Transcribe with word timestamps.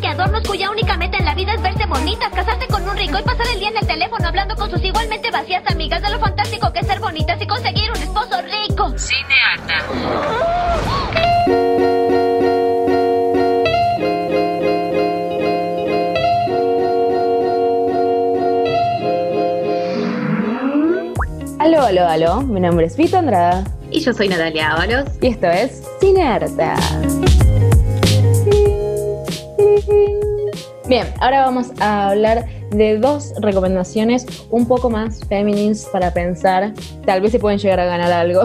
Que 0.00 0.06
adornos 0.08 0.42
cuya 0.46 0.70
única 0.70 0.96
meta 0.96 1.18
en 1.18 1.24
la 1.24 1.34
vida 1.34 1.54
es 1.54 1.62
verse 1.62 1.86
bonitas, 1.86 2.30
casarse 2.32 2.66
con 2.68 2.88
un 2.88 2.96
rico 2.96 3.18
y 3.18 3.22
pasar 3.22 3.46
el 3.52 3.58
día 3.60 3.68
en 3.68 3.76
el 3.78 3.86
teléfono 3.86 4.28
hablando 4.28 4.54
con 4.56 4.70
sus 4.70 4.82
igualmente 4.84 5.30
vacías 5.30 5.62
amigas 5.66 6.02
de 6.02 6.10
lo 6.10 6.18
fantástico 6.18 6.72
que 6.72 6.80
es 6.80 6.86
ser 6.86 7.00
bonitas 7.00 7.40
y 7.40 7.46
conseguir 7.46 7.90
un 7.90 8.02
esposo 8.02 8.40
rico. 8.42 8.94
Cinearta. 8.98 10.88
Aló, 21.58 21.82
aló, 21.82 22.06
aló. 22.08 22.40
Mi 22.42 22.60
nombre 22.60 22.86
es 22.86 22.96
Vito 22.96 23.18
Andrada 23.18 23.64
Y 23.90 24.00
yo 24.00 24.12
soy 24.12 24.28
Natalia 24.28 24.72
Ábalos. 24.72 25.08
y 25.20 25.26
esto 25.28 25.48
es 25.48 25.82
Cinearta. 26.00 26.76
Bien, 30.88 31.06
ahora 31.20 31.44
vamos 31.44 31.70
a 31.80 32.08
hablar 32.08 32.46
de 32.70 32.96
dos 32.98 33.34
recomendaciones 33.40 34.26
un 34.48 34.66
poco 34.66 34.88
más 34.88 35.20
feminines 35.28 35.86
para 35.92 36.14
pensar. 36.14 36.72
Tal 37.04 37.20
vez 37.20 37.32
se 37.32 37.38
pueden 37.38 37.58
llegar 37.58 37.78
a 37.78 37.84
ganar 37.84 38.10
algo. 38.10 38.44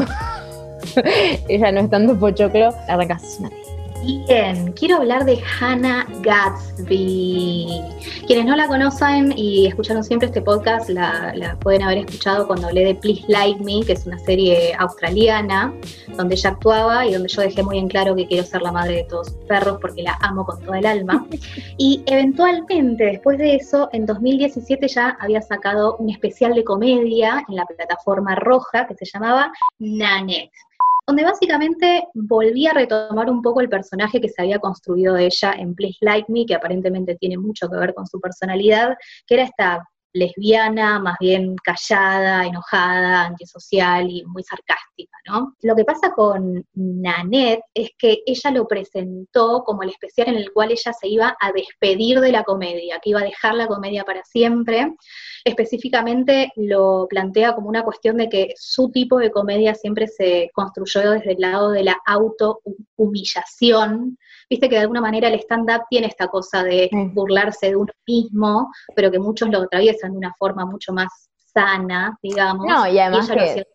Ella 1.48 1.72
no 1.72 1.80
es 1.80 1.90
tanto 1.90 2.20
pochoclo. 2.20 2.76
Arrancas, 2.90 3.40
Nati. 3.40 3.63
Bien, 4.06 4.74
quiero 4.74 4.98
hablar 4.98 5.24
de 5.24 5.42
Hannah 5.42 6.06
Gatsby. 6.22 7.82
Quienes 8.28 8.46
no 8.46 8.54
la 8.58 8.68
conocen 8.68 9.34
y 9.38 9.68
escucharon 9.68 10.04
siempre 10.04 10.28
este 10.28 10.42
podcast, 10.42 10.90
la, 10.90 11.32
la 11.36 11.58
pueden 11.60 11.84
haber 11.84 12.00
escuchado 12.00 12.46
cuando 12.46 12.68
hablé 12.68 12.84
de 12.84 12.96
Please 12.96 13.24
Like 13.30 13.64
Me, 13.64 13.86
que 13.86 13.94
es 13.94 14.06
una 14.06 14.20
serie 14.20 14.74
australiana 14.78 15.74
donde 16.18 16.36
ella 16.36 16.50
actuaba 16.50 17.06
y 17.06 17.14
donde 17.14 17.30
yo 17.30 17.44
dejé 17.44 17.64
muy 17.64 17.78
en 17.78 17.88
claro 17.88 18.14
que 18.14 18.28
quiero 18.28 18.44
ser 18.44 18.62
la 18.62 18.74
madre 18.74 18.96
de 18.96 19.04
todos 19.06 19.28
sus 19.28 19.38
perros 19.46 19.78
porque 19.80 20.04
la 20.04 20.18
amo 20.20 20.46
con 20.46 20.62
toda 20.62 20.80
el 20.80 20.86
alma. 20.86 21.26
Y 21.78 22.04
eventualmente, 22.06 23.06
después 23.06 23.38
de 23.38 23.56
eso, 23.56 23.90
en 23.94 24.06
2017 24.06 24.88
ya 24.90 25.18
había 25.20 25.42
sacado 25.42 25.96
un 25.98 26.10
especial 26.10 26.54
de 26.54 26.64
comedia 26.64 27.44
en 27.48 27.56
la 27.56 27.66
plataforma 27.66 28.36
roja 28.36 28.86
que 28.86 28.96
se 28.96 29.06
llamaba 29.06 29.52
Nanette 29.80 30.52
donde 31.06 31.24
básicamente 31.24 32.08
volví 32.14 32.68
a 32.68 32.74
retomar 32.74 33.30
un 33.30 33.42
poco 33.42 33.62
el 33.62 33.70
personaje 33.70 34.22
que 34.22 34.30
se 34.30 34.42
había 34.42 34.60
construido 34.60 35.16
de 35.16 35.26
ella 35.26 35.54
en 35.54 35.76
Please 35.76 35.98
Like 36.02 36.32
Me, 36.32 36.46
que 36.46 36.56
aparentemente 36.56 37.16
tiene 37.16 37.38
mucho 37.38 37.70
que 37.70 37.78
ver 37.78 37.94
con 37.94 38.08
su 38.08 38.20
personalidad, 38.20 38.96
que 39.28 39.36
era 39.36 39.44
esta 39.44 39.90
lesbiana, 40.14 41.00
más 41.00 41.18
bien 41.20 41.56
callada, 41.58 42.46
enojada, 42.46 43.26
antisocial 43.26 44.10
y 44.10 44.24
muy 44.26 44.44
sarcástica, 44.44 45.18
¿no? 45.28 45.56
Lo 45.62 45.76
que 45.76 45.84
pasa 45.84 46.14
con 46.14 46.66
Nanette 46.74 47.64
es 47.74 47.90
que 47.98 48.24
ella 48.26 48.52
lo 48.52 48.66
presentó 48.68 49.64
como 49.64 49.84
el 49.84 49.90
especial 49.90 50.30
en 50.30 50.36
el 50.36 50.54
cual 50.54 50.72
ella 50.72 50.94
se 50.94 51.08
iba 51.08 51.36
a 51.40 51.52
despedir 51.52 52.20
de 52.20 52.32
la 52.32 52.44
comedia, 52.44 53.00
que 53.02 53.10
iba 53.10 53.22
a 53.22 53.26
dejar 53.26 53.56
la 53.56 53.66
comedia 53.68 54.04
para 54.04 54.24
siempre. 54.24 54.94
Específicamente 55.44 56.52
lo 56.56 57.08
plantea 57.10 57.56
como 57.56 57.70
una 57.70 57.84
cuestión 57.84 58.18
de 58.18 58.30
que 58.30 58.54
su 58.56 58.92
tipo 58.92 59.18
de 59.18 59.32
comedia 59.32 59.74
siempre 59.76 60.08
se 60.08 60.52
construyó 60.54 61.12
desde 61.12 61.34
el 61.34 61.42
lado 61.42 61.72
de 61.72 61.84
la 61.84 61.98
auto-humillación. 62.06 64.18
Viste 64.54 64.70
que 64.70 64.76
de 64.76 64.82
alguna 64.82 65.02
manera 65.02 65.30
el 65.30 65.40
stand-up 65.40 65.82
tiene 65.90 66.06
esta 66.06 66.28
cosa 66.28 66.64
de 66.64 66.88
Sí. 66.92 67.08
burlarse 67.12 67.70
de 67.70 67.76
uno 67.76 67.92
mismo, 68.06 68.70
pero 68.96 69.10
que 69.10 69.18
muchos 69.18 69.50
lo 69.50 69.62
atraviesan 69.64 70.12
de 70.12 70.18
una 70.20 70.34
forma 70.38 70.64
mucho 70.64 70.94
más 70.94 71.08
sana, 71.52 72.16
digamos. 72.22 72.68
No, 72.68 72.88
y 72.88 73.00
además 73.00 73.32
que- 73.32 73.66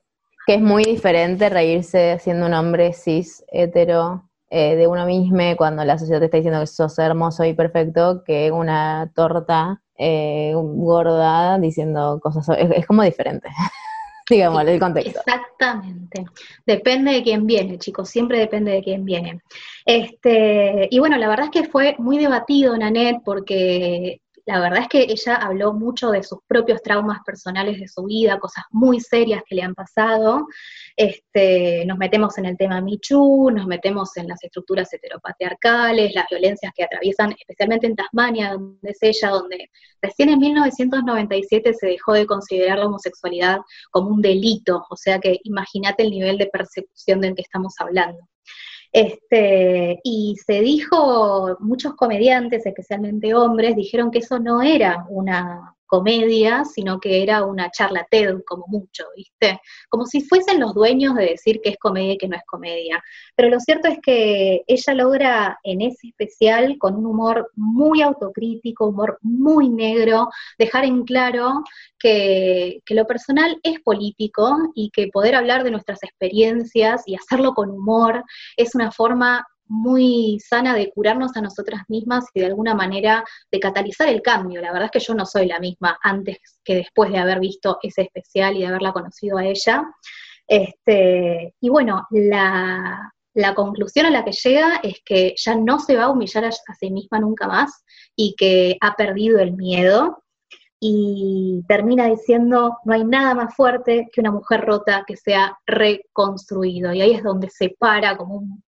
Que 0.46 0.54
es 0.54 0.60
muy 0.60 0.84
diferente 0.84 1.48
reírse 1.48 2.16
siendo 2.20 2.46
un 2.46 2.54
hombre 2.54 2.92
cis, 2.92 3.44
hetero, 3.50 4.22
eh, 4.50 4.76
de 4.76 4.86
uno 4.86 5.04
mismo 5.04 5.42
cuando 5.56 5.84
la 5.84 5.98
sociedad 5.98 6.20
te 6.20 6.26
está 6.26 6.36
diciendo 6.36 6.60
que 6.60 6.66
sos 6.68 6.96
hermoso 7.00 7.44
y 7.44 7.54
perfecto, 7.54 8.22
que 8.24 8.52
una 8.52 9.10
torta 9.16 9.82
eh, 9.98 10.52
gorda 10.54 11.58
diciendo 11.58 12.20
cosas. 12.22 12.48
Es, 12.56 12.70
es 12.70 12.86
como 12.86 13.02
diferente, 13.02 13.48
digamos, 14.28 14.66
el 14.66 14.78
contexto. 14.78 15.20
Exactamente. 15.26 16.24
Depende 16.66 17.12
de 17.12 17.22
quién 17.22 17.46
viene, 17.46 17.78
chicos, 17.78 18.08
siempre 18.08 18.38
depende 18.38 18.72
de 18.72 18.82
quién 18.82 19.04
viene. 19.04 19.40
Este, 19.84 20.88
y 20.90 20.98
bueno, 20.98 21.16
la 21.16 21.28
verdad 21.28 21.46
es 21.46 21.62
que 21.62 21.68
fue 21.68 21.94
muy 21.98 22.18
debatido, 22.18 22.76
Nanette, 22.76 23.22
porque 23.24 24.20
la 24.48 24.60
verdad 24.60 24.80
es 24.80 24.88
que 24.88 25.02
ella 25.02 25.34
habló 25.34 25.74
mucho 25.74 26.10
de 26.10 26.22
sus 26.22 26.38
propios 26.46 26.80
traumas 26.80 27.18
personales 27.22 27.78
de 27.78 27.86
su 27.86 28.04
vida, 28.04 28.38
cosas 28.38 28.64
muy 28.70 28.98
serias 28.98 29.42
que 29.46 29.54
le 29.54 29.60
han 29.60 29.74
pasado. 29.74 30.46
Este, 30.96 31.84
nos 31.84 31.98
metemos 31.98 32.38
en 32.38 32.46
el 32.46 32.56
tema 32.56 32.80
Michu, 32.80 33.50
nos 33.50 33.66
metemos 33.66 34.16
en 34.16 34.26
las 34.26 34.42
estructuras 34.42 34.90
heteropatriarcales, 34.90 36.14
las 36.14 36.24
violencias 36.30 36.72
que 36.74 36.82
atraviesan, 36.82 37.34
especialmente 37.38 37.88
en 37.88 37.96
Tasmania, 37.96 38.52
donde 38.54 38.90
es 38.90 38.96
ella, 39.02 39.28
donde 39.28 39.68
recién 40.00 40.30
en 40.30 40.38
1997 40.38 41.74
se 41.74 41.86
dejó 41.86 42.14
de 42.14 42.24
considerar 42.24 42.78
la 42.78 42.86
homosexualidad 42.86 43.58
como 43.90 44.08
un 44.08 44.22
delito, 44.22 44.82
o 44.88 44.96
sea 44.96 45.18
que 45.18 45.40
imagínate 45.44 46.04
el 46.04 46.10
nivel 46.10 46.38
de 46.38 46.46
persecución 46.46 47.20
del 47.20 47.34
que 47.34 47.42
estamos 47.42 47.74
hablando. 47.80 48.26
Este, 48.92 50.00
y 50.02 50.36
se 50.44 50.60
dijo, 50.60 51.56
muchos 51.60 51.94
comediantes, 51.94 52.64
especialmente 52.64 53.34
hombres, 53.34 53.76
dijeron 53.76 54.10
que 54.10 54.18
eso 54.18 54.38
no 54.38 54.62
era 54.62 55.04
una 55.08 55.74
comedia, 55.88 56.64
sino 56.64 57.00
que 57.00 57.22
era 57.22 57.44
una 57.44 57.70
charla 57.70 58.06
TED, 58.08 58.42
como 58.46 58.66
mucho, 58.68 59.04
¿viste? 59.16 59.60
Como 59.88 60.06
si 60.06 60.20
fuesen 60.20 60.60
los 60.60 60.74
dueños 60.74 61.16
de 61.16 61.24
decir 61.24 61.60
que 61.60 61.70
es 61.70 61.78
comedia 61.78 62.12
y 62.12 62.18
que 62.18 62.28
no 62.28 62.36
es 62.36 62.44
comedia. 62.46 63.02
Pero 63.34 63.48
lo 63.48 63.58
cierto 63.58 63.88
es 63.88 63.98
que 64.00 64.62
ella 64.68 64.94
logra 64.94 65.58
en 65.64 65.82
ese 65.82 66.08
especial, 66.08 66.76
con 66.78 66.94
un 66.94 67.06
humor 67.06 67.50
muy 67.56 68.02
autocrítico, 68.02 68.86
humor 68.86 69.18
muy 69.22 69.68
negro, 69.68 70.28
dejar 70.58 70.84
en 70.84 71.04
claro 71.04 71.64
que, 71.98 72.80
que 72.84 72.94
lo 72.94 73.06
personal 73.06 73.58
es 73.62 73.80
político 73.80 74.56
y 74.74 74.90
que 74.90 75.08
poder 75.08 75.34
hablar 75.34 75.64
de 75.64 75.70
nuestras 75.70 76.02
experiencias 76.02 77.02
y 77.06 77.16
hacerlo 77.16 77.54
con 77.54 77.70
humor 77.70 78.22
es 78.56 78.74
una 78.74 78.92
forma 78.92 79.46
muy 79.68 80.38
sana 80.40 80.74
de 80.74 80.90
curarnos 80.90 81.36
a 81.36 81.40
nosotras 81.40 81.82
mismas 81.88 82.24
y 82.34 82.40
de 82.40 82.46
alguna 82.46 82.74
manera 82.74 83.24
de 83.50 83.60
catalizar 83.60 84.08
el 84.08 84.22
cambio. 84.22 84.60
La 84.60 84.72
verdad 84.72 84.86
es 84.86 84.90
que 84.90 85.06
yo 85.06 85.14
no 85.14 85.26
soy 85.26 85.46
la 85.46 85.60
misma 85.60 85.98
antes 86.02 86.38
que 86.64 86.76
después 86.76 87.10
de 87.10 87.18
haber 87.18 87.40
visto 87.40 87.78
ese 87.82 88.02
especial 88.02 88.56
y 88.56 88.60
de 88.60 88.66
haberla 88.66 88.92
conocido 88.92 89.38
a 89.38 89.44
ella. 89.44 89.84
Este, 90.46 91.54
y 91.60 91.68
bueno, 91.68 92.06
la, 92.10 93.12
la 93.34 93.54
conclusión 93.54 94.06
a 94.06 94.10
la 94.10 94.24
que 94.24 94.32
llega 94.32 94.80
es 94.82 95.00
que 95.04 95.34
ya 95.36 95.54
no 95.54 95.78
se 95.78 95.96
va 95.96 96.04
a 96.04 96.10
humillar 96.10 96.44
a, 96.44 96.50
sí 96.50 96.90
misma 96.90 97.20
nunca 97.20 97.46
más 97.46 97.84
y 98.16 98.34
que 98.36 98.76
ha 98.80 98.96
perdido 98.96 99.38
el 99.38 99.52
miedo 99.52 100.24
y 100.80 101.62
termina 101.68 102.06
diciendo, 102.06 102.78
no 102.84 102.94
hay 102.94 103.04
nada 103.04 103.34
más 103.34 103.54
fuerte 103.54 104.08
que 104.12 104.20
una 104.20 104.32
mujer 104.32 104.62
rota 104.62 105.04
que 105.06 105.16
sea 105.16 105.56
reconstruido. 105.66 106.92
Y 106.92 107.00
ahí 107.00 107.12
es 107.12 107.22
donde 107.22 107.48
se 107.50 107.76
para 107.78 108.16
como 108.16 108.36
un, 108.36 108.62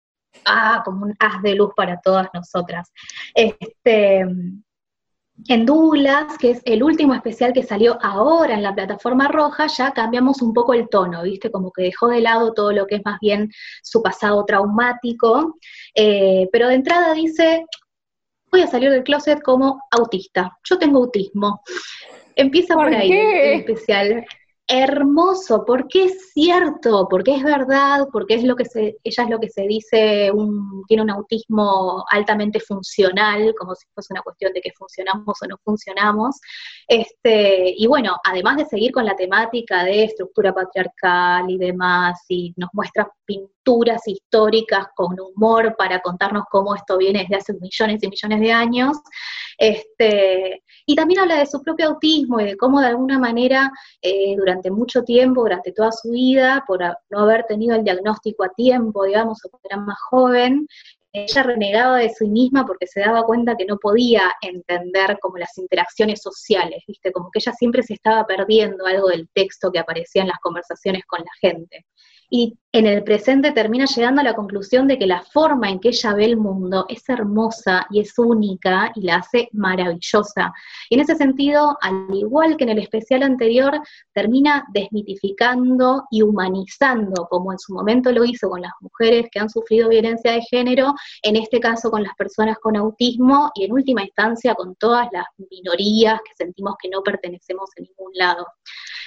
ah, 0.45 0.83
como 0.85 1.07
un 1.07 1.15
haz 1.19 1.43
de 1.43 1.55
luz 1.55 1.73
para 1.77 2.01
todas 2.01 2.29
nosotras. 2.35 2.93
Este, 3.35 4.25
en 5.47 5.67
Douglas, 5.67 6.37
que 6.39 6.51
es 6.51 6.63
el 6.65 6.83
último 6.83 7.15
especial 7.15 7.53
que 7.53 7.63
salió 7.63 7.97
ahora 8.03 8.55
en 8.55 8.63
la 8.63 8.75
plataforma 8.75 9.29
roja, 9.29 9.67
ya 9.69 9.93
cambiamos 9.93 10.43
un 10.43 10.53
poco 10.53 10.75
el 10.75 10.89
tono, 10.89 11.23
¿viste? 11.23 11.51
Como 11.51 11.71
que 11.71 11.83
dejó 11.83 12.09
de 12.09 12.21
lado 12.21 12.53
todo 12.55 12.73
lo 12.73 12.87
que 12.87 12.97
es 12.97 13.03
más 13.05 13.21
bien 13.21 13.51
su 13.83 14.03
pasado 14.03 14.45
traumático, 14.45 15.57
eh, 15.95 16.49
pero 16.51 16.69
de 16.69 16.75
entrada 16.75 17.15
dice, 17.15 17.65
voy 18.51 18.63
a 18.63 18.67
salir 18.67 18.91
del 18.91 19.05
closet 19.05 19.41
como 19.41 19.81
autista, 19.91 20.59
yo 20.65 20.79
tengo 20.79 20.99
autismo. 20.99 21.63
Empieza 22.35 22.75
por, 22.75 22.85
¿Por 22.85 22.95
ahí 22.95 23.09
qué? 23.09 23.55
el 23.55 23.61
especial. 23.61 24.27
Hermoso, 24.71 25.65
porque 25.67 26.05
es 26.05 26.33
cierto, 26.35 27.07
porque 27.09 27.37
es 27.37 27.43
verdad, 27.43 28.07
porque 28.13 28.35
es 28.35 28.45
lo 28.45 28.55
que 28.55 28.67
se, 28.67 28.99
ella 29.03 29.23
es 29.25 29.31
lo 29.31 29.41
que 29.41 29.49
se 29.49 29.63
dice, 29.63 30.31
un, 30.31 30.85
tiene 30.87 31.05
un 31.05 31.11
autismo 31.11 32.05
altamente 32.11 32.61
funcional, 32.61 33.55
como 33.59 33.75
si 33.75 33.87
fuese 33.95 34.13
una 34.13 34.21
cuestión 34.21 34.53
de 34.53 34.61
que 34.61 34.73
funcionamos 34.77 35.39
o 35.43 35.47
no 35.47 35.57
funcionamos. 35.65 36.39
Este, 36.87 37.73
y 37.79 37.87
bueno, 37.87 38.19
además 38.23 38.59
de 38.59 38.67
seguir 38.67 38.93
con 38.93 39.07
la 39.07 39.17
temática 39.17 39.85
de 39.85 40.05
estructura 40.05 40.53
patriarcal 40.53 41.51
y 41.51 41.57
demás, 41.57 42.23
y 42.29 42.53
nos 42.59 42.69
muestra 42.75 43.11
pinturas 43.29 44.09
históricas 44.09 44.87
con 44.97 45.21
humor 45.21 45.77
para 45.77 46.01
contarnos 46.01 46.45
cómo 46.51 46.75
esto 46.75 46.97
viene 46.97 47.21
desde 47.21 47.37
hace 47.37 47.53
millones 47.61 48.03
y 48.03 48.09
millones 48.09 48.41
de 48.41 48.53
años. 48.53 48.97
Este, 49.59 50.63
y 50.87 50.95
también 50.95 51.21
habla 51.21 51.37
de 51.37 51.47
su 51.47 51.61
propio 51.61 51.89
autismo 51.89 52.41
y 52.41 52.45
de 52.45 52.57
cómo 52.57 52.81
de 52.81 52.87
alguna 52.87 53.19
manera 53.19 53.71
eh, 54.01 54.35
durante 54.37 54.71
mucho 54.71 55.03
tiempo, 55.05 55.43
durante 55.43 55.73
toda 55.73 55.93
su 55.93 56.11
vida, 56.11 56.65
por 56.67 56.81
no 57.11 57.19
haber 57.19 57.45
tenido 57.45 57.77
el 57.77 57.85
diagnóstico 57.85 58.45
a 58.45 58.49
tiempo, 58.49 59.05
digamos, 59.05 59.45
o 59.45 59.61
era 59.63 59.77
más 59.77 59.99
joven, 60.11 60.67
ella 61.13 61.43
renegaba 61.43 61.99
de 61.99 62.11
sí 62.11 62.29
misma 62.29 62.65
porque 62.65 62.87
se 62.87 63.01
daba 63.01 63.25
cuenta 63.25 63.57
que 63.57 63.67
no 63.67 63.77
podía 63.79 64.23
entender 64.41 65.19
como 65.21 65.37
las 65.37 65.59
interacciones 65.59 66.23
sociales, 66.23 66.83
¿viste? 66.87 67.13
Como 67.13 67.31
que 67.31 67.41
ella 67.41 67.53
siempre 67.53 67.83
se 67.83 67.95
estaba 67.95 68.27
perdiendo 68.27 68.87
algo 68.87 69.09
del 69.09 69.29
texto 69.35 69.71
que 69.71 69.81
aparecía 69.81 70.23
en 70.23 70.29
las 70.29 70.39
conversaciones 70.41 71.05
con 71.07 71.21
la 71.21 71.33
gente 71.41 71.85
y 72.31 72.59
en 72.71 72.87
el 72.87 73.03
presente 73.03 73.53
termina 73.53 73.87
llegando 73.87 74.21
a 74.21 74.25
la 74.25 74.35
conclusión 74.35 74.87
de 74.87 74.99
que 74.99 75.07
la 75.07 75.23
forma 75.23 75.71
en 75.71 75.81
que 75.81 75.89
ella 75.89 76.13
ve 76.13 76.27
el 76.27 76.37
mundo 76.37 76.85
es 76.89 77.09
hermosa 77.09 77.87
y 77.91 78.01
es 78.01 78.19
única 78.19 78.93
y 78.95 79.03
la 79.03 79.17
hace 79.17 79.49
maravillosa. 79.53 80.53
Y 80.91 80.97
en 80.97 81.01
ese 81.01 81.17
sentido, 81.17 81.79
al 81.81 82.07
igual 82.13 82.59
que 82.59 82.65
en 82.65 82.71
el 82.71 82.79
especial 82.81 83.23
anterior, 83.23 83.81
termina 84.13 84.67
desmitificando 84.75 86.05
y 86.11 86.21
humanizando, 86.21 87.27
como 87.31 87.53
en 87.53 87.59
su 87.59 87.73
momento 87.73 88.13
lo 88.13 88.25
hizo 88.25 88.51
con 88.51 88.61
las 88.61 88.73
mujeres 88.81 89.29
que 89.33 89.41
han 89.41 89.49
sufrido 89.49 89.89
violencia 89.89 90.33
de 90.33 90.43
género, 90.43 90.95
en 91.23 91.37
este 91.37 91.61
caso 91.61 91.91
con 91.91 92.03
las 92.03 92.15
personas 92.17 92.59
con 92.59 92.77
autismo 92.77 93.51
y 93.55 93.65
en 93.65 93.73
última 93.73 94.03
instancia 94.03 94.55
con 94.55 94.75
todas 94.77 95.09
las 95.11 95.25
minorías 95.51 96.21
que 96.21 96.35
sentimos 96.37 96.75
que 96.81 96.91
no 96.91 97.03
pertenecemos 97.03 97.71
a 97.79 97.81
ningún 97.81 98.13
lado. 98.13 98.47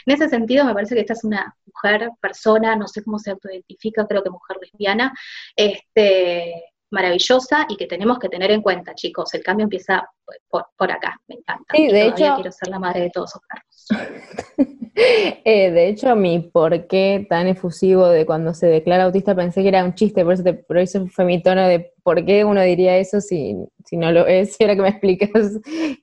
En 0.05 0.13
ese 0.13 0.29
sentido, 0.29 0.65
me 0.65 0.73
parece 0.73 0.95
que 0.95 1.01
esta 1.01 1.13
es 1.13 1.23
una 1.23 1.55
mujer, 1.65 2.09
persona, 2.19 2.75
no 2.75 2.87
sé 2.87 3.03
cómo 3.03 3.19
se 3.19 3.31
autoidentifica, 3.31 4.07
creo 4.07 4.23
que 4.23 4.29
mujer 4.29 4.57
lesbiana, 4.61 5.13
este, 5.55 6.70
maravillosa 6.91 7.65
y 7.69 7.77
que 7.77 7.87
tenemos 7.87 8.19
que 8.19 8.29
tener 8.29 8.51
en 8.51 8.61
cuenta, 8.61 8.93
chicos. 8.93 9.33
El 9.33 9.43
cambio 9.43 9.63
empieza 9.63 10.07
por, 10.49 10.91
acá, 10.91 11.19
me 11.27 11.35
encanta. 11.35 11.75
Sí, 11.75 11.87
de 11.87 12.07
hecho, 12.07 12.35
quiero 12.35 12.51
ser 12.51 12.69
la 12.69 12.79
madre 12.79 13.01
de 13.01 13.09
todos 13.09 13.31
los 13.35 13.43
perros. 13.47 14.77
Eh, 14.93 15.71
de 15.71 15.87
hecho, 15.87 16.13
mi 16.17 16.39
por 16.39 16.87
qué 16.87 17.25
tan 17.29 17.47
efusivo 17.47 18.09
de 18.09 18.25
cuando 18.25 18.53
se 18.53 18.67
declara 18.67 19.05
autista 19.05 19.33
pensé 19.33 19.61
que 19.61 19.69
era 19.69 19.85
un 19.85 19.95
chiste, 19.95 20.23
por 20.25 20.33
eso, 20.33 20.43
te, 20.43 20.53
por 20.53 20.77
eso 20.77 21.07
fue 21.07 21.23
mi 21.23 21.41
tono 21.41 21.65
de 21.65 21.93
por 22.03 22.25
qué 22.25 22.43
uno 22.43 22.61
diría 22.61 22.97
eso 22.97 23.21
si, 23.21 23.55
si 23.85 23.95
no 23.95 24.11
lo 24.11 24.27
es. 24.27 24.55
Si 24.57 24.63
ahora 24.63 24.75
que 24.75 24.81
me 24.81 24.89
explicas 24.89 25.29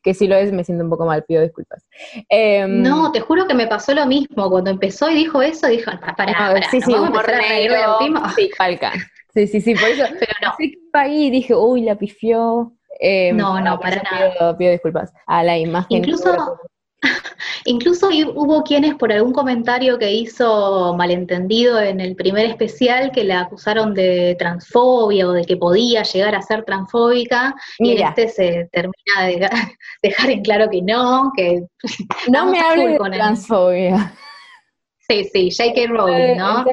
que 0.03 0.15
si 0.15 0.27
lo 0.27 0.37
es, 0.37 0.53
me 0.53 0.65
siento 0.65 0.85
un 0.85 0.91
poco 0.91 1.05
mal, 1.05 1.23
pido 1.25 1.43
disculpas. 1.43 1.87
Em, 2.31 2.83
no, 2.83 3.13
te 3.13 3.21
juro 3.21 3.47
que 3.47 3.55
me 3.55 3.67
pasó 3.67 3.95
lo 3.95 4.07
mismo. 4.07 4.51
Cuando 4.51 4.71
empezó 4.71 5.11
y 5.11 5.15
dijo 5.15 5.43
eso, 5.43 5.67
dijo, 5.69 5.91
para, 6.01 6.15
para, 6.15 6.71
sí, 6.71 6.81
sí, 6.81 6.91
vamos 6.91 7.11
a 7.11 7.13
empezar 7.13 7.35
a 7.35 7.49
reír 7.49 7.71
Sí. 8.35 8.51
Sí, 9.39 9.47
sí, 9.47 9.61
sí, 9.61 9.75
por 9.75 9.89
eso. 9.89 10.03
Pero 10.19 10.33
no. 10.43 10.55
ahí 10.95 11.31
dije, 11.31 11.55
uy, 11.55 11.83
la 11.83 11.97
pifió. 11.97 12.73
Em, 12.99 13.37
no, 13.37 13.61
no, 13.61 13.79
para 13.79 14.03
nada. 14.03 14.59
Pido, 14.59 14.73
disculpas 14.73 15.13
a 15.27 15.45
la 15.45 15.57
imagen. 15.57 15.99
Incluso, 15.99 16.59
incluso 17.65 18.09
hubo 18.09 18.65
quienes 18.65 18.97
por 18.97 19.13
algún 19.13 19.33
comentario 19.33 19.97
que 19.97 20.13
hizo 20.13 20.93
malentendido 20.97 21.81
en 21.81 22.01
el 22.01 22.17
primer 22.17 22.47
especial 22.47 23.13
que 23.13 23.23
la 23.23 23.43
acusaron 23.43 23.95
de 23.95 24.35
transfobia 24.41 25.29
o 25.29 25.33
de 25.33 25.45
que 25.45 25.57
podía 25.57 26.03
llegar 26.03 26.35
a 26.35 26.43
ser 26.43 26.65
transfóbica 26.65 27.55
y 27.79 27.93
en 27.93 28.09
este 28.09 28.29
se 28.29 28.69
termina 28.73 29.27
de 29.27 29.49
dejar 30.03 30.31
en 30.31 30.43
claro 30.43 30.69
que 30.69 30.83
no, 30.83 31.31
que 31.37 31.63
no 32.29 32.47
me 32.47 32.59
hables 32.59 32.99
de 32.99 33.11
transfobia. 33.11 34.13
Sí, 35.09 35.25
sí, 35.33 35.51
J.K. 35.51 35.87
Rowling, 35.89 36.37
¿no? 36.37 36.65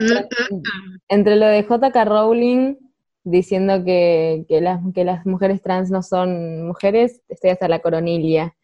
Entre, 1.08 1.36
lo 1.38 1.46
de 1.46 1.64
J.K. 1.64 2.06
Rowling 2.06 2.76
diciendo 3.24 3.84
que, 3.84 4.46
las, 4.50 4.82
que 4.94 5.04
las 5.04 5.26
mujeres 5.26 5.62
trans 5.62 5.90
no 5.90 6.04
son 6.04 6.68
mujeres, 6.68 7.22
estoy 7.30 7.52
hasta 7.52 7.68
la 7.68 7.80
coronilia. 7.80 8.56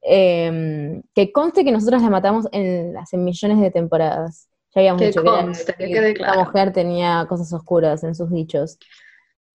Em, 0.00 1.02
que 1.14 1.32
conste 1.32 1.64
que 1.64 1.72
nosotros 1.72 2.00
la 2.00 2.10
matamos 2.10 2.46
en, 2.52 2.96
hace 2.96 3.16
millones 3.16 3.60
de 3.60 3.72
temporadas. 3.72 4.48
Ya 4.74 4.80
habíamos 4.80 5.02
dicho 5.02 5.22
que, 5.22 6.14
la 6.18 6.34
mujer 6.34 6.72
tenía 6.72 7.26
cosas 7.28 7.52
oscuras 7.52 8.04
en 8.04 8.14
sus 8.14 8.30
dichos. 8.30 8.78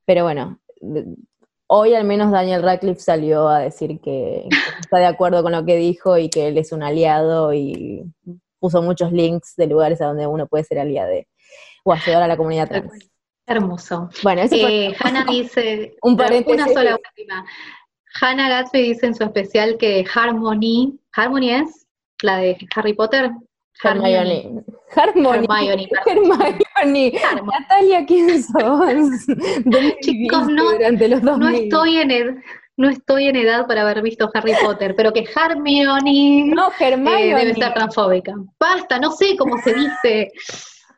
Pero 0.06 0.24
bueno, 0.24 0.60
hoy 1.68 1.94
al 1.94 2.04
menos 2.04 2.32
Daniel 2.32 2.64
Radcliffe 2.64 3.00
salió 3.00 3.48
a 3.48 3.60
decir 3.60 4.02
que, 4.02 4.50
está 4.82 4.98
de 4.98 5.06
acuerdo 5.06 5.42
con 5.42 5.54
lo 5.54 5.66
que 5.66 5.78
dijo 5.78 6.18
y 6.18 6.30
que 6.30 6.50
él 6.50 6.58
es 6.58 6.74
un 6.74 6.84
aliado 6.84 7.54
y 7.54 8.04
puso 8.62 8.82
muchos 8.82 9.12
links 9.12 9.56
de 9.58 9.68
lugares 9.68 10.00
a 10.02 10.06
donde 10.06 10.28
uno 10.28 10.48
puede 10.48 10.64
ser 10.64 10.80
aliado 10.80 11.12
o 11.84 11.92
ayudar 11.92 12.24
a 12.24 12.28
la 12.28 12.38
comunidad 12.38 12.70
trans. 12.70 13.12
Hermoso. 13.48 14.10
Bueno, 14.24 14.44
eso 14.44 14.56
eh, 14.56 14.96
Hannah 15.00 15.26
dice, 15.30 15.96
un 16.04 16.16
paréntesis. 16.16 16.62
una 16.62 16.74
sola 16.74 16.96
última. 16.96 17.44
Hannah 18.22 18.50
Gatsby 18.50 18.82
dice 18.82 19.08
en 19.08 19.16
su 19.16 19.24
especial 19.24 19.78
que 19.78 20.06
Harmony, 20.14 21.00
Harmony 21.14 21.50
es 21.50 21.88
la 22.22 22.38
de 22.38 22.58
Harry 22.76 22.94
Potter. 22.94 23.32
Hermione. 23.84 24.64
Harmony. 24.96 25.48
Hermione. 25.50 25.90
Hermione. 26.06 27.20
Natalia, 27.52 28.06
¿quién 28.06 28.44
sos? 28.44 29.26
Chicos, 30.02 30.48
no, 30.50 31.38
no 31.38 31.50
estoy 31.50 31.98
en 31.98 32.12
el, 32.12 32.44
no 32.82 32.90
estoy 32.90 33.28
en 33.28 33.36
edad 33.36 33.68
para 33.68 33.84
haber 33.84 34.02
visto 34.02 34.30
Harry 34.34 34.54
Potter, 34.62 34.96
pero 34.96 35.14
que 35.14 35.24
Hermione 35.24 36.46
no, 36.48 36.70
eh, 36.80 37.36
debe 37.36 37.54
ser 37.54 37.74
transfóbica. 37.76 38.34
Basta, 38.60 38.98
no 38.98 39.12
sé 39.12 39.38
cómo 39.38 39.58
se 39.60 39.74
dice 39.74 40.32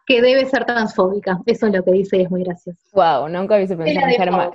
que 0.08 0.22
debe 0.22 0.46
ser 0.46 0.64
transfóbica. 0.66 1.40
Eso 1.46 1.68
es 1.68 1.74
lo 1.74 1.84
que 1.84 1.92
dice 1.92 2.18
y 2.18 2.22
es 2.22 2.32
muy 2.32 2.46
gracioso. 2.46 2.80
Wow, 2.94 3.28
nunca 3.28 3.56
hubiese 3.56 3.76
pensado 3.76 4.08
en 4.08 4.22
Hermione. 4.22 4.52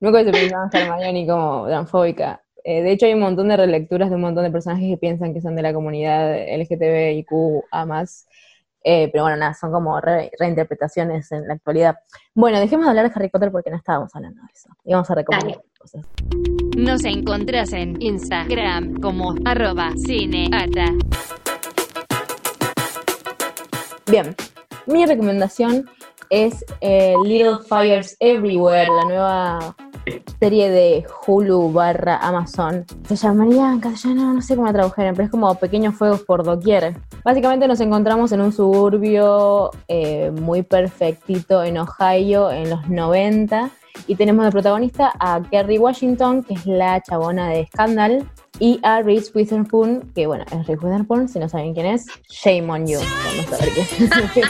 Nunca 0.00 0.22
hubiese 0.22 0.32
pensado 0.32 0.68
en 0.72 0.92
Hermione 0.92 1.26
como 1.26 1.66
transfóbica. 1.66 2.40
Eh, 2.64 2.82
de 2.82 2.92
hecho, 2.92 3.04
hay 3.04 3.12
un 3.12 3.20
montón 3.20 3.48
de 3.48 3.58
relecturas 3.58 4.08
de 4.08 4.16
un 4.16 4.22
montón 4.22 4.44
de 4.44 4.50
personajes 4.50 4.88
que 4.88 4.96
piensan 4.96 5.34
que 5.34 5.42
son 5.42 5.54
de 5.54 5.60
la 5.60 5.74
comunidad 5.74 6.34
LGTBIQ 6.48 7.64
a 7.70 7.84
más. 7.84 8.26
Eh, 8.84 9.08
pero 9.12 9.24
bueno, 9.24 9.38
nada, 9.38 9.54
son 9.54 9.72
como 9.72 9.98
reinterpretaciones 10.00 11.32
en 11.32 11.48
la 11.48 11.54
actualidad. 11.54 11.96
Bueno, 12.34 12.60
dejemos 12.60 12.84
de 12.84 12.90
hablar 12.90 13.08
de 13.08 13.12
Harry 13.14 13.28
Potter 13.28 13.50
porque 13.50 13.70
no 13.70 13.76
estábamos 13.76 14.14
hablando 14.14 14.42
de 14.42 14.48
eso. 14.52 14.68
Y 14.84 14.92
vamos 14.92 15.10
a 15.10 15.14
recomendar 15.14 15.62
cosas. 15.78 16.04
Nos 16.76 17.04
encontrás 17.04 17.72
en 17.72 18.00
Instagram 18.02 19.00
como 19.00 19.34
arroba 19.44 19.92
cineata. 19.96 20.92
Bien, 24.10 24.34
mi 24.86 25.06
recomendación 25.06 25.88
es 26.30 26.64
eh, 26.80 27.14
Little 27.24 27.58
Fires 27.68 28.16
Everywhere, 28.18 28.88
la 28.88 29.04
nueva 29.04 29.76
serie 30.40 30.68
de 30.68 31.06
Hulu 31.26 31.72
barra 31.72 32.16
Amazon. 32.16 32.84
Se 33.06 33.14
llamaría 33.16 33.72
en 33.72 33.80
castellano, 33.80 34.34
no 34.34 34.42
sé 34.42 34.56
cómo 34.56 34.66
la 34.66 34.72
tradujeron, 34.72 35.14
pero 35.14 35.26
es 35.26 35.30
como 35.30 35.54
Pequeños 35.54 35.94
Fuegos 35.94 36.22
por 36.22 36.42
Doquier. 36.42 36.96
Básicamente 37.24 37.68
nos 37.68 37.80
encontramos 37.80 38.32
en 38.32 38.40
un 38.40 38.52
suburbio 38.52 39.70
eh, 39.86 40.32
muy 40.32 40.62
perfectito 40.62 41.62
en 41.62 41.78
Ohio 41.78 42.50
en 42.50 42.70
los 42.70 42.88
90 42.88 43.70
y 44.06 44.16
tenemos 44.16 44.44
de 44.44 44.52
protagonista 44.52 45.12
a 45.18 45.42
Kerry 45.50 45.78
Washington, 45.78 46.42
que 46.42 46.54
es 46.54 46.66
la 46.66 47.00
chabona 47.02 47.48
de 47.48 47.66
Scandal, 47.66 48.28
y 48.60 48.78
a 48.82 49.02
Reese 49.02 49.32
Witherspoon, 49.34 50.12
que 50.14 50.26
bueno, 50.26 50.44
es 50.44 50.66
Reese 50.66 50.84
Witherspoon, 50.84 51.28
si 51.28 51.38
no 51.38 51.48
saben 51.48 51.74
quién 51.74 51.86
es, 51.86 52.06
shame 52.28 52.70
on 52.70 52.86
you, 52.86 52.98
no 53.00 53.42
saber 53.44 53.70
quién 54.32 54.46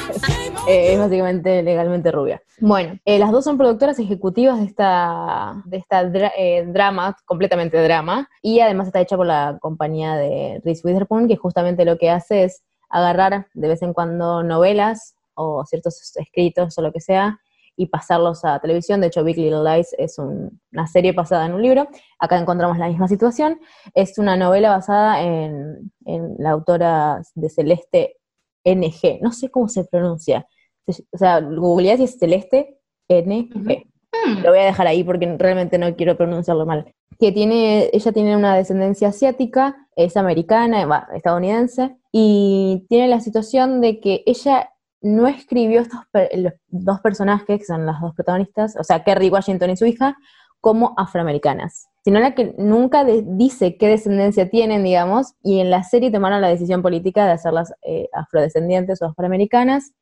eh, 0.69 0.93
es. 0.93 0.99
básicamente 0.99 1.63
legalmente 1.63 2.13
rubia. 2.13 2.43
Bueno, 2.61 2.99
eh, 3.05 3.19
las 3.19 3.33
dos 3.33 3.45
son 3.45 3.57
productoras 3.57 3.99
ejecutivas 3.99 4.59
de 4.59 4.67
esta, 4.67 5.63
de 5.65 5.79
esta 5.79 6.03
eh, 6.37 6.65
drama, 6.67 7.17
completamente 7.25 7.83
drama, 7.83 8.29
y 8.43 8.61
además 8.61 8.89
está 8.89 9.01
hecha 9.01 9.17
por 9.17 9.27
la 9.27 9.59
compañía 9.61 10.17
de 10.17 10.61
Reese 10.65 10.87
Witherspoon, 10.87 11.29
que 11.29 11.37
justamente 11.37 11.85
lo 11.85 11.97
que 11.97 12.11
hace 12.11 12.45
es 12.45 12.63
agarrar 12.91 13.47
de 13.55 13.69
vez 13.69 13.83
en 13.83 13.93
cuando 13.93 14.43
novelas 14.43 15.17
o 15.35 15.65
ciertos 15.65 16.15
escritos 16.17 16.77
o 16.79 16.83
lo 16.83 16.93
que 16.93 17.01
sea, 17.01 17.41
y 17.77 17.87
pasarlos 17.87 18.45
a 18.45 18.59
televisión. 18.61 19.01
De 19.01 19.09
hecho, 19.09 19.25
Big 19.25 19.37
Little 19.37 19.63
Lies 19.65 19.95
es 19.99 20.19
una 20.19 20.87
serie 20.87 21.13
basada 21.13 21.47
en 21.47 21.55
un 21.55 21.63
libro. 21.63 21.89
Acá 22.19 22.39
encontramos 22.39 22.79
la 22.79 22.89
misma 22.89 23.09
situación. 23.09 23.61
Es 23.95 24.19
una 24.19 24.37
novela 24.37 24.71
basada 24.71 25.23
en, 25.23 25.93
la 26.39 26.51
autora 26.51 27.23
de 27.35 27.49
Celeste 27.49 28.17
NG. 28.65 29.21
No 29.23 29.33
sé 29.33 29.51
cómo 29.51 29.69
se 29.69 29.85
pronuncia. 29.85 30.47
O 30.87 31.19
sea, 31.19 31.41
googleás 31.41 31.99
si 31.99 32.05
es 32.05 32.19
Celeste 32.19 32.79
NG. 33.09 33.87
Hmm. 34.13 34.43
Lo 34.43 34.51
voy 34.51 34.61
a 34.61 34.65
dejar 34.65 34.87
ahí 34.87 35.03
porque 35.03 35.35
realmente 35.39 35.79
no 35.79 35.95
quiero 35.97 36.17
pronunciarlo 36.17 36.67
mal. 36.67 36.95
Que 37.19 37.33
tiene, 37.33 37.91
ella 37.93 38.13
tiene 38.13 38.37
una 38.37 38.57
descendencia 38.57 39.09
asiática, 39.09 39.89
es 39.97 40.17
americana, 40.17 41.07
estadounidense, 41.15 41.97
y 42.13 42.87
tiene 42.89 43.09
la 43.09 43.21
situación 43.21 43.81
de 43.81 44.01
que 44.01 44.23
ella 44.27 44.71
no 45.05 45.29
escribió 45.29 45.83
estos 45.83 46.01
los 46.35 46.55
dos 46.69 47.01
personajes, 47.01 47.59
que 47.59 47.65
son 47.65 47.85
las 47.85 48.01
dos 48.01 48.15
protagonistas, 48.15 48.75
o 48.77 48.83
sea, 48.83 49.05
Kerry 49.05 49.29
Washington 49.29 49.71
y 49.71 49.77
su 49.77 49.85
hija, 49.85 50.17
como 50.61 50.95
afroamericanas, 50.97 51.89
sino 52.03 52.21
la 52.21 52.35
que 52.35 52.55
nunca 52.57 53.05
dice 53.05 53.77
qué 53.77 53.87
descendencia 53.89 54.49
tienen, 54.49 54.83
digamos, 54.83 55.35
y 55.43 55.61
en 55.61 55.71
la 55.71 55.83
serie 55.83 56.11
tomaron 56.11 56.41
la 56.41 56.49
decisión 56.49 56.81
política 56.81 57.27
de 57.27 57.33
hacerlas 57.33 57.75
eh, 57.83 58.09
afrodescendientes 58.15 59.03
o 59.03 59.07
afroamericanas, 59.07 59.93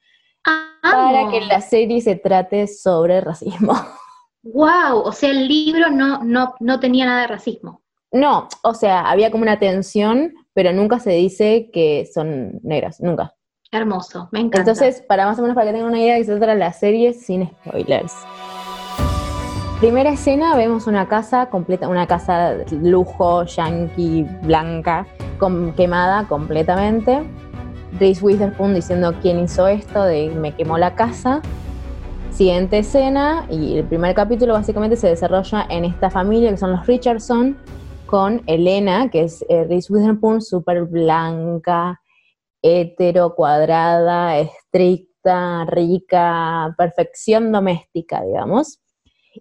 para 0.82 1.30
que 1.30 1.40
la 1.40 1.60
serie 1.60 2.00
se 2.00 2.14
trate 2.16 2.66
sobre 2.68 3.20
racismo. 3.20 3.74
Wow, 4.44 5.02
o 5.04 5.12
sea, 5.12 5.30
el 5.30 5.46
libro 5.46 5.88
no, 5.88 6.24
no, 6.24 6.56
no 6.58 6.80
tenía 6.80 7.06
nada 7.06 7.20
de 7.20 7.26
racismo. 7.28 7.80
No, 8.10 8.48
o 8.64 8.74
sea, 8.74 9.08
había 9.08 9.30
como 9.30 9.44
una 9.44 9.60
tensión, 9.60 10.34
pero 10.52 10.72
nunca 10.72 10.98
se 10.98 11.10
dice 11.10 11.70
que 11.72 12.10
son 12.12 12.58
negras, 12.64 13.00
nunca. 13.00 13.36
Hermoso, 13.74 14.28
me 14.32 14.40
encanta. 14.40 14.70
Entonces, 14.70 15.00
para 15.00 15.24
más 15.24 15.38
o 15.38 15.42
menos 15.42 15.54
para 15.54 15.68
que 15.68 15.72
tengan 15.72 15.88
una 15.88 15.98
idea 15.98 16.12
de 16.12 16.20
qué 16.20 16.26
se 16.26 16.36
trata 16.36 16.54
la 16.54 16.74
serie 16.74 17.14
sin 17.14 17.48
spoilers. 17.48 18.12
Primera 19.80 20.10
escena, 20.10 20.54
vemos 20.56 20.86
una 20.86 21.08
casa 21.08 21.46
completa, 21.46 21.88
una 21.88 22.06
casa 22.06 22.54
de 22.54 22.76
lujo, 22.76 23.44
yankee, 23.44 24.26
blanca, 24.42 25.06
quemada 25.74 26.28
completamente. 26.28 27.22
Reese 27.98 28.22
Witherspoon 28.22 28.74
diciendo 28.74 29.14
quién 29.22 29.40
hizo 29.40 29.66
esto, 29.66 30.04
de 30.04 30.28
me 30.28 30.54
quemó 30.54 30.76
la 30.76 30.94
casa. 30.94 31.40
Siguiente 32.30 32.80
escena, 32.80 33.46
y 33.48 33.78
el 33.78 33.84
primer 33.84 34.14
capítulo 34.14 34.52
básicamente 34.52 34.96
se 34.96 35.08
desarrolla 35.08 35.66
en 35.70 35.86
esta 35.86 36.10
familia 36.10 36.50
que 36.50 36.58
son 36.58 36.72
los 36.72 36.86
Richardson, 36.86 37.56
con 38.04 38.42
Elena, 38.46 39.08
que 39.08 39.24
es 39.24 39.42
eh, 39.48 39.64
Reese 39.64 39.90
Witherspoon, 39.90 40.42
súper 40.42 40.84
blanca, 40.84 42.01
hetero, 42.62 43.34
cuadrada, 43.34 44.38
estricta, 44.38 45.64
rica, 45.66 46.74
perfección 46.78 47.52
doméstica, 47.52 48.22
digamos 48.22 48.82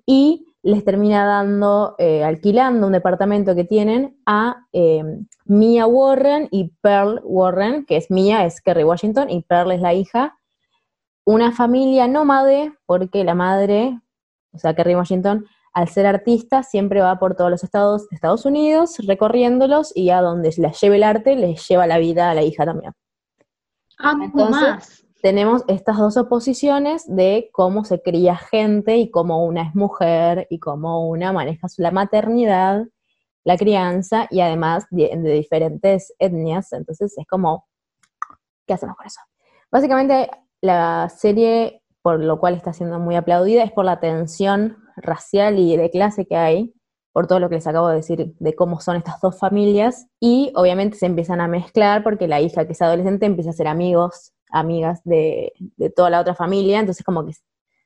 y 0.06 0.48
les 0.64 0.86
termina 0.86 1.26
dando, 1.26 1.96
eh, 1.98 2.24
alquilando 2.24 2.88
un 2.88 2.94
departamento 2.94 3.56
que 3.56 3.64
tienen 3.64 4.20
a 4.26 4.68
eh, 4.74 5.04
Mia 5.46 5.88
Warren 5.88 6.48
y 6.52 6.72
Pearl 6.82 7.22
Warren, 7.24 7.86
que 7.86 7.98
es 7.98 8.12
Mia, 8.12 8.46
es 8.46 8.62
Kerry 8.62 8.84
Washington, 8.84 9.30
y 9.30 9.42
Pearl 9.42 9.72
es 9.72 9.82
la 9.82 9.94
hija. 9.94 10.38
Una 11.26 11.52
familia 11.52 12.08
nómade, 12.08 12.74
porque 12.86 13.24
la 13.24 13.34
madre, 13.34 14.00
o 14.54 14.60
sea, 14.60 14.76
Kerry 14.76 14.96
Washington, 14.96 15.46
al 15.74 15.88
ser 15.88 16.06
artista, 16.06 16.64
siempre 16.64 17.02
va 17.02 17.18
por 17.18 17.36
todos 17.36 17.50
los 17.50 17.64
estados 17.64 18.08
de 18.10 18.16
Estados 18.16 18.46
Unidos, 18.46 18.98
recorriéndolos, 19.08 19.96
y 19.96 20.12
a 20.12 20.22
donde 20.22 20.54
la 20.58 20.72
lleve 20.74 20.98
el 20.98 21.04
arte, 21.04 21.36
les 21.36 21.68
lleva 21.68 21.88
la 21.88 21.98
vida 21.98 22.30
a 22.30 22.36
la 22.36 22.44
hija 22.44 22.66
también. 22.66 22.94
Más 24.50 25.02
tenemos 25.22 25.64
estas 25.68 25.98
dos 25.98 26.18
oposiciones 26.18 27.04
de 27.08 27.50
cómo 27.54 27.86
se 27.86 28.02
cría 28.02 28.36
gente 28.36 28.98
y 28.98 29.12
cómo 29.12 29.46
una 29.46 29.64
es 29.64 29.76
mujer 29.76 30.48
y 30.50 30.60
cómo 30.60 31.08
una 31.08 31.32
maneja 31.32 31.68
la 31.78 31.92
maternidad, 31.92 32.86
la 33.44 33.58
crianza 33.58 34.28
y 34.30 34.42
además 34.42 34.86
de, 34.90 35.16
diferentes 35.18 36.14
etnias. 36.20 36.74
Entonces 36.74 37.16
es 37.18 37.28
como, 37.28 37.68
¿qué 38.66 38.74
hacemos 38.74 38.98
con 38.98 39.06
eso? 39.06 39.22
Básicamente 39.72 40.30
la 40.62 41.10
serie, 41.10 41.84
por 42.02 42.20
lo 42.20 42.40
cual 42.40 42.56
está 42.56 42.74
siendo 42.74 43.00
muy 43.00 43.16
aplaudida, 43.16 43.64
es 43.64 43.72
por 43.72 43.86
la 43.86 44.00
tensión 44.00 44.78
racial 44.96 45.60
y 45.60 45.78
de 45.78 45.90
clase 45.92 46.26
que 46.26 46.36
hay, 46.36 46.74
por 47.14 47.28
todo 47.28 47.40
lo 47.40 47.50
que 47.50 47.56
les 47.56 47.68
acabo 47.68 47.90
de 47.90 47.96
decir 47.98 48.34
de 48.40 48.56
cómo 48.56 48.80
son 48.80 48.96
estas 48.96 49.20
dos 49.22 49.38
familias, 49.38 50.08
y 50.20 50.52
obviamente 50.56 50.98
se 50.98 51.06
empiezan 51.06 51.42
a 51.42 51.48
mezclar 51.48 52.04
porque 52.04 52.28
la 52.28 52.42
hija 52.42 52.66
que 52.66 52.74
es 52.74 52.82
adolescente 52.82 53.26
empieza 53.26 53.50
a 53.52 53.54
ser 53.54 53.68
amigos 53.68 54.34
amigas 54.52 55.02
de, 55.04 55.54
toda 55.96 56.10
la 56.10 56.22
otra 56.22 56.36
familia, 56.36 56.80
entonces 56.80 57.04
como 57.04 57.26
que 57.26 57.34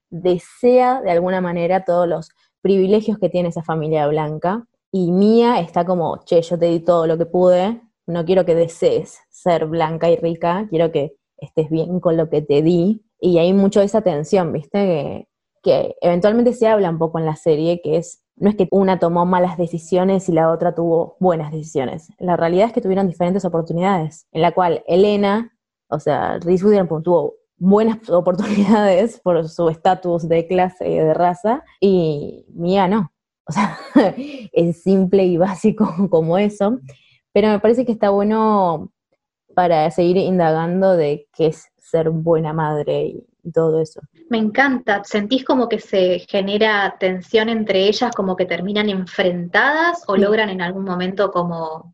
desea 0.10 1.01
de 1.01 1.12
alguna 1.12 1.41
manera 1.41 1.86
todos 1.86 2.08
los 2.08 2.29
privilegios 2.62 3.17
que 3.20 3.29
tiene 3.29 3.50
esa 3.50 3.63
familia 3.63 4.08
blanca. 4.08 4.65
Y 4.91 5.12
Mía 5.12 5.60
está 5.60 5.86
como, 5.86 6.24
che, 6.25 6.41
yo 6.41 6.58
te 6.58 6.67
di 6.67 6.79
todo 6.79 7.05
lo 7.08 7.17
que 7.17 7.25
pude, 7.25 7.82
no 8.08 8.25
quiero 8.25 8.46
que 8.46 8.55
desees 8.55 9.20
ser 9.29 9.65
blanca 9.65 10.10
y 10.10 10.15
rica, 10.15 10.67
quiero 10.70 10.91
que 10.91 11.15
estés 11.38 11.70
bien 11.70 12.00
con 12.00 12.17
lo 12.17 12.29
que 12.29 12.41
te 12.41 12.62
di. 12.62 13.03
Y 13.20 13.38
hay 13.38 13.53
mucho 13.53 13.79
de 13.79 13.88
esa 13.88 14.01
tensión, 14.01 14.51
¿viste? 14.53 14.77
Que, 14.77 15.27
que 15.63 15.96
eventualmente 16.01 16.53
se 16.53 16.67
habla 16.67 16.89
un 16.89 16.98
poco 16.98 17.20
en 17.20 17.25
la 17.25 17.36
serie, 17.36 17.82
que 17.84 17.98
es, 17.98 18.24
no 18.38 18.50
es 18.50 18.56
que 18.56 18.68
una 18.72 19.00
tomó 19.00 19.25
malas 19.25 19.58
decisiones 19.58 20.27
y 20.30 20.34
la 20.34 20.51
otra 20.51 20.75
tuvo 20.75 21.18
buenas 21.20 21.51
decisiones. 21.51 22.10
La 22.20 22.36
realidad 22.36 22.68
es 22.68 22.74
que 22.74 22.82
tuvieron 22.82 23.08
diferentes 23.08 23.46
oportunidades, 23.46 24.27
en 24.32 24.42
la 24.42 24.51
cual 24.51 24.84
Elena 24.88 25.56
o 25.89 26.00
sea, 26.00 26.39
Reese 26.39 26.65
Witherspoon 26.65 27.04
tuvo 27.04 27.36
buenas 27.58 27.98
oportunidades 28.10 29.20
por 29.20 29.48
su 29.50 29.70
estatus 29.70 30.27
de 30.27 30.48
clase 30.48 30.89
y 30.89 30.96
de 30.96 31.13
raza, 31.13 31.63
y 31.80 32.46
Mía 32.54 32.88
no. 32.88 33.12
O 33.48 33.51
sea, 33.51 33.77
es 34.15 34.82
simple 34.82 35.25
y 35.25 35.38
básico 35.38 35.88
como 36.10 36.38
eso, 36.38 36.80
pero 37.34 37.50
me 37.50 37.60
parece 37.60 37.86
que 37.86 37.92
está 37.92 38.10
bueno 38.10 38.92
para 39.54 39.89
seguir 39.92 40.18
indagando 40.18 40.98
de 40.98 41.27
qué 41.34 41.48
es 41.48 41.68
ser 41.77 42.10
buena 42.10 42.51
madre 42.51 43.06
y 43.06 43.27
todo 43.52 43.82
eso. 43.82 44.02
Me 44.30 44.38
encanta, 44.38 45.04
¿sentís 45.04 45.44
como 45.46 45.70
que 45.70 45.80
se 45.80 46.20
genera 46.20 46.96
tensión 47.00 47.50
entre 47.50 47.88
ellas, 47.88 48.14
como 48.16 48.36
que 48.36 48.46
terminan 48.46 48.90
enfrentadas 48.90 50.04
o 50.08 50.18
logran 50.18 50.50
en 50.50 50.62
algún 50.62 50.84
momento 50.84 51.32
como 51.32 51.94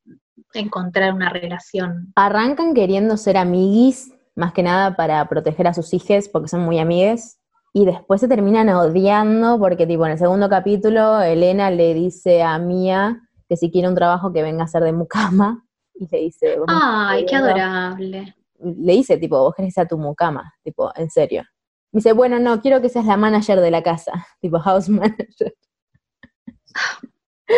encontrar 0.53 1.13
una 1.13 1.29
relación. 1.29 2.12
Arrancan 2.15 2.74
queriendo 2.74 3.17
ser 3.17 3.38
amiguis, 3.38 4.13
más 4.36 4.53
que 4.53 4.63
nada 4.63 4.96
para 4.96 5.27
proteger 5.27 5.67
a 5.67 5.74
sus 5.74 5.93
hijas, 5.93 6.29
porque 6.29 6.48
son 6.48 6.62
muy 6.62 6.79
amigues, 6.79 7.39
y 7.74 7.86
después 7.86 8.20
se 8.22 8.27
terminan 8.27 8.70
odiando, 8.70 9.58
porque 9.60 9.88
tipo 9.88 10.05
en 10.05 10.13
el 10.13 10.17
segundo 10.17 10.50
capítulo, 10.50 11.22
Elena 11.22 11.72
le 11.72 11.93
dice 11.93 12.43
a 12.43 12.58
Mía 12.60 13.22
que 13.48 13.58
si 13.58 13.72
quiere 13.72 13.88
un 13.88 13.96
trabajo 13.96 14.34
que 14.34 14.41
venga 14.41 14.63
a 14.63 14.67
ser 14.67 14.84
de 14.84 14.93
mucama, 14.93 15.65
y 15.93 16.08
le 16.12 16.20
dice... 16.20 16.58
¡Ay, 16.67 17.25
qué 17.25 17.36
adorable! 17.36 18.36
Le 18.63 18.94
dice, 18.94 19.18
tipo, 19.18 19.39
vos 19.39 19.56
querés 19.56 19.75
tu 19.89 19.98
mucama, 19.98 20.53
tipo, 20.63 20.91
en 20.96 21.10
serio. 21.10 21.44
dice, 21.91 22.13
bueno, 22.13 22.39
no, 22.39 22.62
quiero 22.62 22.82
que 22.82 22.89
seas 22.89 23.06
la 23.06 23.18
manager 23.18 23.60
de 23.60 23.72
la 23.72 23.84
casa, 23.84 24.12
tipo 24.41 24.60
house 24.60 24.89
manager. 24.89 25.53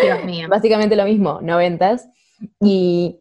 Dios 0.01 0.25
mío. 0.25 0.47
Básicamente 0.49 0.95
lo 0.95 1.05
mismo, 1.05 1.39
noventas. 1.41 2.09
Y, 2.59 3.19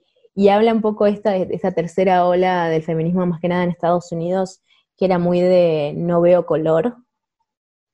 habla 0.50 0.72
un 0.72 0.80
poco 0.80 1.06
esta, 1.06 1.36
esta 1.36 1.72
tercera 1.72 2.26
ola 2.26 2.68
del 2.68 2.82
feminismo, 2.82 3.26
más 3.26 3.40
que 3.40 3.48
nada 3.48 3.64
en 3.64 3.70
Estados 3.70 4.10
Unidos, 4.12 4.62
que 4.96 5.04
era 5.04 5.18
muy 5.18 5.40
de 5.40 5.94
no 5.96 6.20
veo 6.20 6.46
color. 6.46 6.96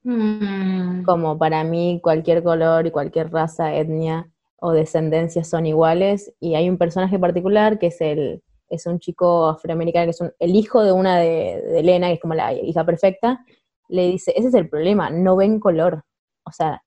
Mm. 0.03 1.03
Como 1.03 1.37
para 1.37 1.63
mí 1.63 1.99
cualquier 2.01 2.41
color 2.43 2.87
y 2.87 2.91
cualquier 2.91 3.31
raza, 3.31 3.75
etnia 3.75 4.31
o 4.57 4.71
descendencia 4.71 5.43
son 5.43 5.65
iguales. 5.65 6.33
Y 6.39 6.55
hay 6.55 6.69
un 6.69 6.77
personaje 6.77 7.19
particular 7.19 7.79
que 7.79 7.87
es 7.87 7.99
el 8.01 8.41
es 8.69 8.85
un 8.85 8.99
chico 8.99 9.47
afroamericano, 9.47 10.05
que 10.05 10.11
es 10.11 10.23
el 10.39 10.55
hijo 10.55 10.83
de 10.83 10.91
una 10.91 11.17
de, 11.17 11.61
de 11.61 11.79
Elena, 11.79 12.07
que 12.07 12.13
es 12.13 12.19
como 12.19 12.35
la 12.35 12.53
hija 12.53 12.85
perfecta, 12.85 13.45
le 13.89 14.07
dice, 14.07 14.33
ese 14.35 14.47
es 14.47 14.53
el 14.53 14.69
problema, 14.69 15.09
no 15.09 15.35
ven 15.35 15.59
color. 15.59 16.03
O 16.45 16.51
sea, 16.51 16.83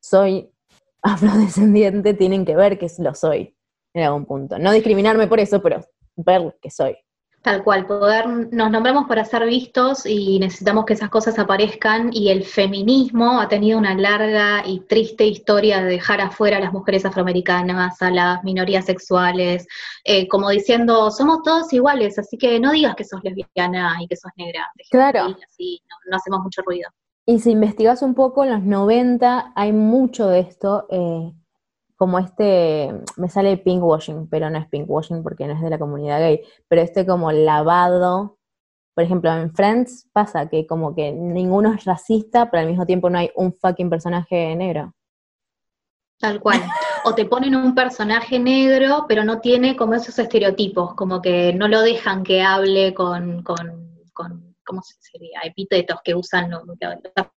soy 0.00 0.50
afrodescendiente, 1.02 2.14
tienen 2.14 2.44
que 2.44 2.56
ver 2.56 2.78
que 2.78 2.88
lo 2.98 3.14
soy 3.14 3.56
en 3.94 4.04
algún 4.04 4.26
punto. 4.26 4.58
No 4.58 4.72
discriminarme 4.72 5.26
por 5.26 5.40
eso, 5.40 5.60
pero 5.62 5.84
ver 6.16 6.56
que 6.60 6.70
soy. 6.70 6.96
Tal 7.46 7.62
cual, 7.62 7.86
poder, 7.86 8.26
nos 8.26 8.72
nombramos 8.72 9.06
para 9.06 9.24
ser 9.24 9.46
vistos 9.46 10.04
y 10.04 10.40
necesitamos 10.40 10.84
que 10.84 10.94
esas 10.94 11.10
cosas 11.10 11.38
aparezcan 11.38 12.10
y 12.12 12.30
el 12.30 12.42
feminismo 12.42 13.40
ha 13.40 13.46
tenido 13.46 13.78
una 13.78 13.94
larga 13.94 14.64
y 14.66 14.80
triste 14.80 15.24
historia 15.24 15.80
de 15.80 15.90
dejar 15.90 16.20
afuera 16.20 16.56
a 16.56 16.60
las 16.60 16.72
mujeres 16.72 17.04
afroamericanas, 17.04 18.02
a 18.02 18.10
las 18.10 18.42
minorías 18.42 18.86
sexuales, 18.86 19.68
eh, 20.02 20.26
como 20.26 20.50
diciendo, 20.50 21.08
somos 21.12 21.44
todos 21.44 21.72
iguales, 21.72 22.18
así 22.18 22.36
que 22.36 22.58
no 22.58 22.72
digas 22.72 22.96
que 22.96 23.04
sos 23.04 23.20
lesbiana 23.22 23.96
y 24.00 24.08
que 24.08 24.16
sos 24.16 24.32
negra. 24.36 24.68
Claro. 24.90 25.36
así 25.48 25.80
no, 26.10 26.16
hacemos 26.16 26.40
mucho 26.40 26.62
ruido. 26.62 26.90
Y 27.26 27.38
si 27.38 27.52
investigas 27.52 28.02
un 28.02 28.14
poco, 28.14 28.42
en 28.42 28.50
los 28.50 28.62
90 28.62 29.52
hay 29.54 29.72
mucho 29.72 30.26
de 30.26 30.40
esto. 30.40 30.88
Eh, 30.90 31.32
como 31.96 32.18
este, 32.18 32.92
me 33.16 33.28
sale 33.28 33.56
pinkwashing, 33.56 34.28
pero 34.28 34.50
no 34.50 34.58
es 34.58 34.68
pinkwashing 34.68 35.22
porque 35.22 35.46
no 35.46 35.54
es 35.54 35.62
de 35.62 35.70
la 35.70 35.78
comunidad 35.78 36.20
gay, 36.20 36.42
pero 36.68 36.82
este 36.82 37.06
como 37.06 37.32
lavado, 37.32 38.38
por 38.94 39.04
ejemplo, 39.04 39.32
en 39.32 39.52
Friends 39.54 40.08
pasa 40.12 40.48
que 40.48 40.66
como 40.66 40.94
que 40.94 41.12
ninguno 41.12 41.72
es 41.72 41.84
racista, 41.84 42.50
pero 42.50 42.62
al 42.62 42.68
mismo 42.68 42.86
tiempo 42.86 43.10
no 43.10 43.18
hay 43.18 43.30
un 43.34 43.54
fucking 43.54 43.90
personaje 43.90 44.54
negro. 44.54 44.94
Tal 46.18 46.40
cual. 46.40 46.62
O 47.04 47.14
te 47.14 47.26
ponen 47.26 47.54
un 47.54 47.74
personaje 47.74 48.38
negro, 48.38 49.04
pero 49.06 49.22
no 49.22 49.40
tiene 49.40 49.76
como 49.76 49.94
esos 49.94 50.18
estereotipos, 50.18 50.94
como 50.94 51.20
que 51.20 51.52
no 51.52 51.68
lo 51.68 51.82
dejan 51.82 52.22
que 52.22 52.42
hable 52.42 52.94
con, 52.94 53.42
con, 53.42 54.00
con 54.12 54.54
¿cómo 54.64 54.82
sería? 54.82 55.40
Epítetos 55.44 56.00
que 56.02 56.14
usan 56.14 56.50
los, 56.50 56.66
los 56.66 56.76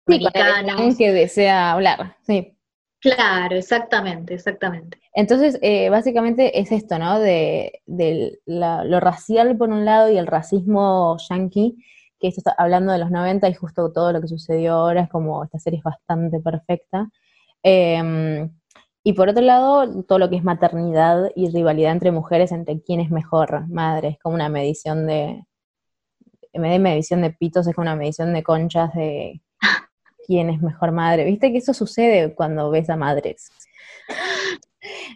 americanos. 0.08 0.98
que 0.98 1.12
desea 1.12 1.72
hablar, 1.72 2.18
sí. 2.22 2.59
Claro, 3.02 3.56
exactamente, 3.56 4.34
exactamente. 4.34 5.00
Entonces, 5.14 5.58
eh, 5.62 5.90
básicamente 5.90 6.60
es 6.60 6.72
esto, 6.72 7.00
¿no? 7.00 7.20
De, 7.20 7.82
lo 8.46 9.00
racial 9.00 9.58
por 9.58 9.70
un 9.70 9.86
lado 9.86 10.10
y 10.12 10.18
el 10.18 10.28
racismo 10.28 11.18
yankee, 11.30 11.78
que 12.20 12.28
esto 12.28 12.42
está 12.42 12.56
hablando 12.58 12.92
de 12.92 13.00
los 13.00 13.10
90 13.10 13.48
y 13.48 13.54
justo 13.54 13.92
todo 13.94 14.12
lo 14.12 14.20
que 14.20 14.28
sucedió 14.28 14.74
ahora 14.74 15.02
es 15.04 15.10
como 15.10 15.44
esta 15.46 15.60
serie 15.60 15.80
es 15.80 15.84
bastante 15.84 16.42
perfecta. 16.42 17.10
Em, 17.64 18.52
y 19.04 19.14
por 19.14 19.30
otro 19.30 19.44
lado, 19.44 20.04
todo 20.04 20.20
lo 20.20 20.30
que 20.30 20.36
es 20.36 20.44
maternidad 20.44 21.32
y 21.36 21.50
rivalidad 21.50 21.94
entre 21.94 22.12
mujeres, 22.12 22.52
entre 22.52 22.82
quién 22.82 23.00
es 23.00 23.12
mejor 23.12 23.68
madre, 23.70 24.10
es 24.10 24.20
como 24.20 24.36
una 24.36 24.50
medición 24.50 25.08
de, 25.08 25.46
en 26.54 26.62
vez 26.62 26.72
de 26.72 26.80
medición 26.80 27.22
de 27.22 27.32
pitos, 27.32 27.68
es 27.68 27.76
como 27.76 27.84
una 27.84 27.96
medición 27.96 28.34
de 28.34 28.44
conchas 28.44 28.94
de 28.94 29.42
quién 30.30 30.52
es 30.52 30.62
mejor 30.62 30.92
madre. 30.92 31.26
Viste 31.26 31.52
que 31.52 31.58
eso 31.58 31.74
sucede 31.74 32.36
cuando 32.36 32.70
ves 32.70 32.88
a 32.92 32.96
madres. 32.96 33.52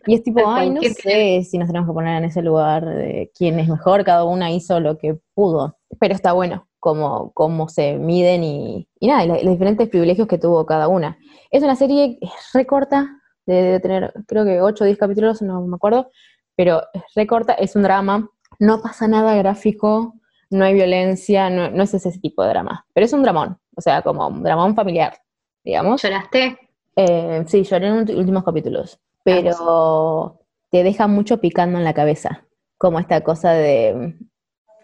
Y 0.08 0.16
es 0.16 0.24
tipo, 0.24 0.42
ay, 0.48 0.72
no 0.72 0.82
¿qué 0.82 0.90
sé 0.90 1.44
si 1.48 1.60
nos 1.60 1.68
tenemos 1.68 1.88
que 1.88 1.94
poner 1.94 2.18
en 2.18 2.24
ese 2.26 2.42
lugar 2.42 2.84
de 2.84 3.32
quién 3.38 3.60
es 3.60 3.70
mejor, 3.70 4.04
cada 4.04 4.24
una 4.24 4.52
hizo 4.52 4.80
lo 4.80 4.98
que 4.98 5.20
pudo. 5.36 5.78
Pero 6.00 6.16
está 6.16 6.34
bueno 6.34 6.68
cómo, 6.80 7.32
cómo 7.36 7.70
se 7.70 7.94
miden 8.00 8.44
y, 8.44 8.88
y 9.00 9.08
nada, 9.08 9.24
y 9.24 9.28
los 9.28 9.54
diferentes 9.54 9.88
privilegios 9.88 10.28
que 10.28 10.40
tuvo 10.40 10.66
cada 10.66 10.88
una. 10.88 11.20
Es 11.52 11.62
una 11.62 11.76
serie 11.76 12.18
recorta, 12.56 13.22
debe 13.46 13.80
tener 13.80 14.12
creo 14.28 14.46
que 14.46 14.62
8 14.62 14.84
o 14.84 14.88
10 14.88 14.98
capítulos, 14.98 15.44
no 15.44 15.62
me 15.68 15.76
acuerdo, 15.76 16.10
pero 16.56 16.82
es 16.92 17.04
recorta, 17.14 17.54
es 17.54 17.76
un 17.76 17.84
drama, 17.84 18.32
no 18.58 18.82
pasa 18.82 19.08
nada 19.08 19.36
gráfico, 19.36 20.16
no 20.54 20.66
hay 20.66 20.74
violencia, 20.74 21.50
no, 21.50 21.70
no 21.70 21.84
es 21.84 21.94
ese 21.94 22.18
tipo 22.20 22.44
de 22.44 22.50
drama, 22.50 22.86
pero 22.94 23.06
es 23.06 23.14
un 23.14 23.24
dramón, 23.24 23.58
o 23.76 23.82
sea, 23.82 24.02
como 24.02 24.28
un 24.28 24.44
dramón 24.44 24.76
familiar, 24.76 25.18
digamos. 25.64 26.02
¿Lloraste? 26.02 26.58
Eh, 26.96 27.44
sí, 27.48 27.64
lloré 27.64 27.88
en 27.88 28.06
los 28.06 28.10
últimos 28.16 28.44
capítulos, 28.44 29.00
pero 29.24 30.40
te 30.70 30.84
deja 30.84 31.08
mucho 31.08 31.40
picando 31.40 31.78
en 31.78 31.84
la 31.84 31.94
cabeza, 31.94 32.46
como 32.78 33.00
esta 33.00 33.22
cosa 33.22 33.52
de, 33.52 34.16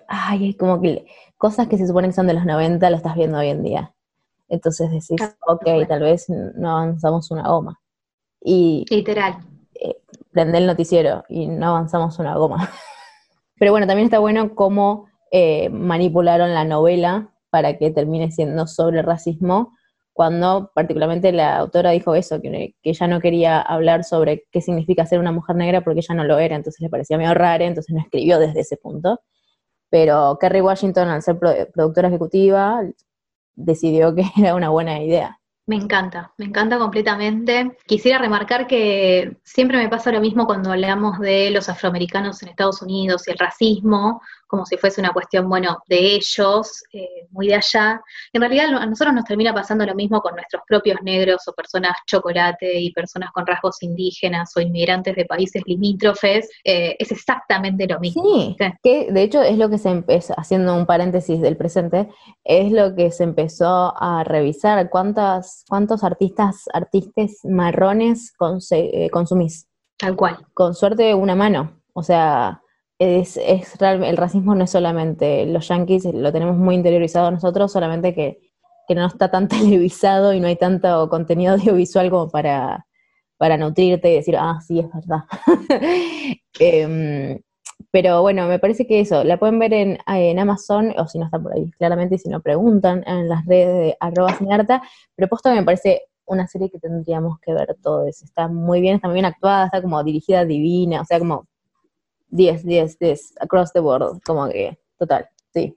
ay, 0.07 0.53
como 0.55 0.81
que 0.81 1.05
cosas 1.37 1.67
que 1.67 1.77
se 1.77 1.87
suponen 1.87 2.11
que 2.11 2.15
son 2.15 2.27
de 2.27 2.33
los 2.33 2.45
90 2.45 2.89
lo 2.89 2.97
estás 2.97 3.15
viendo 3.15 3.37
hoy 3.37 3.49
en 3.49 3.63
día. 3.63 3.93
Entonces 4.49 4.89
decís, 4.89 5.17
Tal 5.17 5.35
ok, 5.47 5.87
tal 5.87 6.01
vez 6.01 6.27
no 6.29 6.71
avanzamos 6.71 7.29
una 7.31 7.47
goma. 7.47 7.79
Y 8.41 8.85
Literal. 8.89 9.37
prende 10.31 10.57
el 10.57 10.65
noticiero 10.67 11.23
y 11.29 11.47
no 11.47 11.69
avanzamos 11.69 12.17
una 12.19 12.35
goma. 12.35 12.69
Pero 13.59 13.71
bueno, 13.71 13.87
también 13.87 14.05
está 14.05 14.19
bueno 14.19 14.55
cómo 14.55 15.08
eh, 15.31 15.69
manipularon 15.69 16.53
la 16.53 16.65
novela 16.65 17.33
para 17.49 17.77
que 17.77 17.91
termine 17.91 18.31
siendo 18.31 18.67
sobre 18.67 19.01
racismo, 19.01 19.73
cuando 20.13 20.71
particularmente 20.75 21.31
la 21.31 21.57
autora 21.57 21.91
dijo 21.91 22.13
eso, 22.15 22.41
que, 22.41 22.75
que 22.81 22.89
ella 22.89 23.07
no 23.07 23.19
quería 23.21 23.61
hablar 23.61 24.03
sobre 24.03 24.45
qué 24.51 24.61
significa 24.61 25.05
ser 25.05 25.19
una 25.19 25.31
mujer 25.31 25.55
negra 25.55 25.81
porque 25.81 26.01
ella 26.01 26.15
no 26.15 26.23
lo 26.25 26.39
era, 26.39 26.55
entonces 26.55 26.81
le 26.81 26.89
parecía 26.89 27.17
medio 27.17 27.33
raro, 27.33 27.63
entonces 27.63 27.95
no 27.95 28.01
escribió 28.01 28.37
desde 28.39 28.59
ese 28.61 28.77
punto. 28.77 29.21
Pero 29.89 30.37
Kerry 30.39 30.61
Washington, 30.61 31.07
al 31.09 31.21
ser 31.21 31.39
pro- 31.39 31.53
productora 31.73 32.09
ejecutiva, 32.09 32.81
decidió 33.55 34.13
que 34.13 34.23
era 34.37 34.55
una 34.55 34.69
buena 34.69 35.01
idea. 35.01 35.39
Me 35.67 35.75
encanta, 35.75 36.33
me 36.37 36.45
encanta 36.45 36.79
completamente. 36.79 37.77
Quisiera 37.85 38.17
remarcar 38.17 38.65
que 38.65 39.37
siempre 39.43 39.77
me 39.77 39.87
pasa 39.87 40.11
lo 40.11 40.19
mismo 40.19 40.47
cuando 40.47 40.71
hablamos 40.71 41.19
de 41.19 41.51
los 41.51 41.69
afroamericanos 41.69 42.41
en 42.41 42.49
Estados 42.49 42.81
Unidos 42.81 43.27
y 43.27 43.31
el 43.31 43.37
racismo, 43.37 44.19
como 44.49 44.65
si 44.65 44.75
fuese 44.77 44.99
una 44.99 45.11
cuestión, 45.13 45.47
bueno, 45.47 45.77
de 45.87 46.15
ellos, 46.15 46.83
eh, 46.91 47.27
muy 47.29 47.47
de 47.47 47.55
allá. 47.55 48.01
En 48.33 48.41
realidad 48.41 48.65
a 48.75 48.85
nosotros 48.87 49.13
nos 49.13 49.23
termina 49.25 49.53
pasando 49.53 49.85
lo 49.85 49.93
mismo 49.93 50.21
con 50.21 50.33
nuestros 50.33 50.63
propios 50.67 50.97
negros 51.03 51.47
o 51.47 51.53
personas 51.53 51.93
chocolate 52.07 52.79
y 52.81 52.91
personas 52.91 53.29
con 53.31 53.45
rasgos 53.45 53.81
indígenas 53.83 54.51
o 54.57 54.59
inmigrantes 54.59 55.15
de 55.15 55.25
países 55.25 55.61
limítrofes. 55.67 56.49
Eh, 56.63 56.95
es 56.97 57.11
exactamente 57.11 57.87
lo 57.87 57.99
mismo. 57.99 58.23
Sí, 58.23 58.55
Sí. 58.59 58.65
que 58.81 59.11
de 59.11 59.21
hecho 59.21 59.41
es 59.43 59.57
lo 59.57 59.69
que 59.69 59.77
se 59.77 59.89
empezó, 59.89 60.33
haciendo 60.35 60.75
un 60.75 60.85
paréntesis 60.87 61.39
del 61.41 61.55
presente, 61.55 62.09
es 62.43 62.71
lo 62.71 62.95
que 62.95 63.11
se 63.11 63.23
empezó 63.25 63.93
a 63.95 64.23
revisar, 64.23 64.89
cuántas, 64.89 65.63
cuántos 65.69 66.03
artistas, 66.03 66.65
artistas 66.73 67.37
marrones 67.43 68.33
conse- 68.39 68.89
eh, 68.91 69.09
consumís. 69.11 69.67
Tal 69.97 70.15
cual. 70.15 70.37
Con 70.53 70.73
suerte 70.73 71.13
una 71.13 71.35
mano. 71.35 71.81
O 71.93 72.01
sea, 72.01 72.61
es, 72.99 73.37
es 73.37 73.75
el 73.81 74.17
racismo 74.17 74.55
no 74.55 74.65
es 74.65 74.71
solamente 74.71 75.45
los 75.45 75.67
yanquis, 75.69 76.05
lo 76.05 76.31
tenemos 76.33 76.57
muy 76.57 76.75
interiorizado 76.75 77.31
nosotros, 77.31 77.71
solamente 77.71 78.13
que, 78.13 78.39
que 78.87 78.95
no 78.95 79.07
está 79.07 79.31
tan 79.31 79.47
televisado 79.47 80.33
y 80.33 80.39
no 80.39 80.47
hay 80.47 80.57
tanto 80.57 81.09
contenido 81.09 81.53
audiovisual 81.53 82.09
como 82.09 82.29
para, 82.29 82.85
para 83.37 83.57
nutrirte 83.57 84.11
y 84.11 84.15
decir, 84.15 84.35
ah, 84.37 84.59
sí, 84.65 84.79
es 84.79 84.87
verdad. 84.93 85.23
Em, 86.59 87.39
pero 87.91 88.21
bueno, 88.21 88.47
me 88.47 88.59
parece 88.59 88.85
que 88.85 88.99
eso, 88.99 89.23
la 89.23 89.39
pueden 89.39 89.59
ver 89.59 89.73
en, 89.73 89.97
en 90.07 90.39
Amazon, 90.39 90.93
o 90.97 91.07
si 91.07 91.17
no 91.19 91.25
está 91.25 91.39
por 91.39 91.53
ahí, 91.53 91.71
claramente, 91.71 92.17
si 92.17 92.29
no 92.29 92.41
preguntan 92.41 93.03
en 93.07 93.29
las 93.29 93.45
redes 93.45 93.67
de 93.67 93.97
arroba 93.99 94.33
cinearta, 94.33 94.81
pero 95.15 95.29
posta 95.29 95.53
me 95.53 95.63
parece 95.63 96.03
una 96.25 96.47
serie 96.47 96.69
que 96.69 96.79
tendríamos 96.79 97.39
que 97.39 97.53
ver 97.53 97.77
todos. 97.81 98.21
Está 98.21 98.47
muy 98.47 98.81
bien, 98.81 98.95
está 98.95 99.07
muy 99.07 99.15
bien 99.15 99.25
actuada, 99.25 99.65
está 99.65 99.81
como 99.81 100.03
dirigida 100.03 100.45
divina, 100.45 101.01
o 101.01 101.05
sea, 101.05 101.19
como 101.19 101.47
10, 102.29 102.63
10, 102.65 102.97
10, 102.99 103.33
across 103.39 103.73
the 103.73 103.79
board, 103.79 104.21
como 104.25 104.47
que, 104.49 104.77
total, 104.97 105.27
sí. 105.53 105.75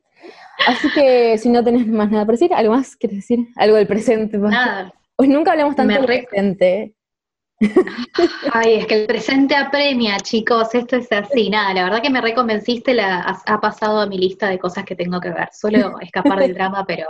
Así 0.67 0.89
que 0.95 1.37
si 1.39 1.49
no 1.49 1.65
tenés 1.65 1.87
más 1.87 2.11
nada 2.11 2.25
para 2.25 2.35
decir, 2.35 2.53
¿algo 2.55 2.75
más 2.75 2.95
quieres 2.97 3.19
decir? 3.19 3.49
¿Algo 3.57 3.77
del 3.77 3.87
presente? 3.87 4.39
Nada. 4.39 4.93
Hoy 5.17 5.29
nunca 5.29 5.53
hablamos 5.53 5.75
tanto 5.77 5.95
del 5.95 6.07
re- 6.07 6.27
presente. 6.31 6.95
Ay, 8.53 8.75
es 8.75 8.87
que 8.87 9.03
el 9.03 9.07
presente 9.07 9.55
apremia, 9.55 10.17
chicos, 10.19 10.75
esto 10.75 10.97
es 10.97 11.11
así. 11.13 11.49
Nada, 11.51 11.73
la 11.75 11.85
verdad 11.85 12.03
que 12.03 12.11
me 12.11 12.21
reconvenciste, 12.21 12.93
la, 12.95 13.21
ha, 13.21 13.43
ha 13.47 13.61
pasado 13.61 14.01
a 14.01 14.07
mi 14.07 14.19
lista 14.19 14.49
de 14.49 14.59
cosas 14.59 14.85
que 14.85 14.97
tengo 14.97 15.21
que 15.21 15.31
ver. 15.31 15.49
Suelo 15.53 15.99
escapar 16.01 16.39
del 16.41 16.55
drama, 16.55 16.85
pero 16.87 17.07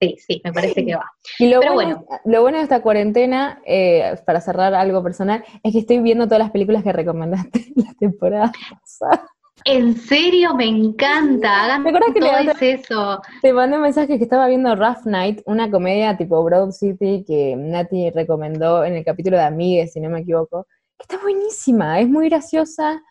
sí, 0.00 0.16
sí, 0.18 0.40
me 0.44 0.52
parece 0.52 0.84
que 0.84 0.94
va. 0.96 1.04
Y 1.38 1.48
lo 1.50 1.60
Pero 1.60 1.74
bueno, 1.74 2.04
lo 2.24 2.42
bueno 2.42 2.58
de 2.58 2.64
esta 2.64 2.82
cuarentena, 2.82 3.60
eh, 3.66 4.16
para 4.24 4.40
cerrar 4.40 4.74
algo 4.74 5.02
personal, 5.02 5.44
es 5.62 5.72
que 5.72 5.80
estoy 5.80 5.98
viendo 6.00 6.24
todas 6.26 6.38
las 6.40 6.50
películas 6.50 6.82
que 6.82 6.92
recomendaste 6.92 7.72
la 7.76 7.92
temporada 7.98 8.52
pasada. 8.80 9.26
En 9.66 9.94
serio, 9.94 10.54
me 10.54 10.64
encanta. 10.66 11.64
Hagan 11.64 11.82
¿Te 11.82 11.90
acuerdas 11.90 12.14
que 12.14 12.20
todo 12.20 12.32
le- 12.42 12.50
es 12.50 12.62
eso. 12.80 13.20
Te 13.42 13.52
mandé 13.52 13.76
un 13.76 13.82
mensaje 13.82 14.16
que 14.16 14.24
estaba 14.24 14.46
viendo 14.48 14.74
Rough 14.74 15.04
Night, 15.04 15.42
una 15.44 15.70
comedia 15.70 16.16
tipo 16.16 16.42
Broad 16.42 16.70
City 16.70 17.24
que 17.26 17.54
Nati 17.56 18.08
recomendó 18.10 18.84
en 18.84 18.94
el 18.94 19.04
capítulo 19.04 19.36
de 19.36 19.42
Amigues, 19.42 19.92
si 19.92 20.00
no 20.00 20.08
me 20.08 20.20
equivoco, 20.20 20.66
que 20.98 21.02
está 21.02 21.18
buenísima, 21.22 22.00
es 22.00 22.08
muy 22.08 22.30
graciosa. 22.30 23.02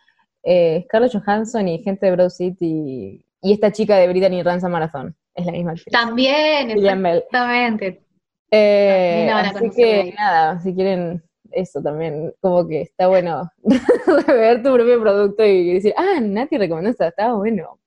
Eh, 0.42 0.82
Scarlett 0.86 1.14
Johansson 1.14 1.68
y 1.68 1.84
gente 1.84 2.08
de 2.08 2.14
Broad 2.14 2.30
City 2.30 3.24
y 3.42 3.54
esta 3.54 3.72
chica 3.72 3.98
de 3.98 4.08
Brittany 4.08 4.42
Ransom 4.42 4.72
Marathon, 4.72 5.16
es 5.40 5.46
la 5.46 5.52
misma 5.52 5.72
actriz. 5.72 5.92
También, 5.92 6.72
exactamente. 6.72 8.02
Eh, 8.52 9.30
van 9.32 9.46
a 9.46 9.50
así 9.50 9.70
que 9.76 10.14
nada, 10.18 10.60
si 10.60 10.74
quieren 10.74 11.24
eso 11.52 11.82
también, 11.82 12.34
como 12.42 12.68
que 12.68 12.82
está 12.82 13.08
bueno 13.08 13.50
ver 14.28 14.64
tu 14.64 14.74
propio 14.74 15.02
producto 15.02 15.46
y 15.46 15.74
decir, 15.74 15.94
ah, 15.98 16.20
Nati 16.22 16.58
recomendó 16.58 16.92
esto, 16.92 17.06
está 17.06 17.34
bueno. 17.34 17.80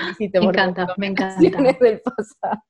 Felicito 0.00 0.40
Me 0.40 0.46
encanta, 0.46 0.86
me 0.96 1.06
encanta. 1.08 1.38
del 1.80 2.00
pasado. 2.00 2.62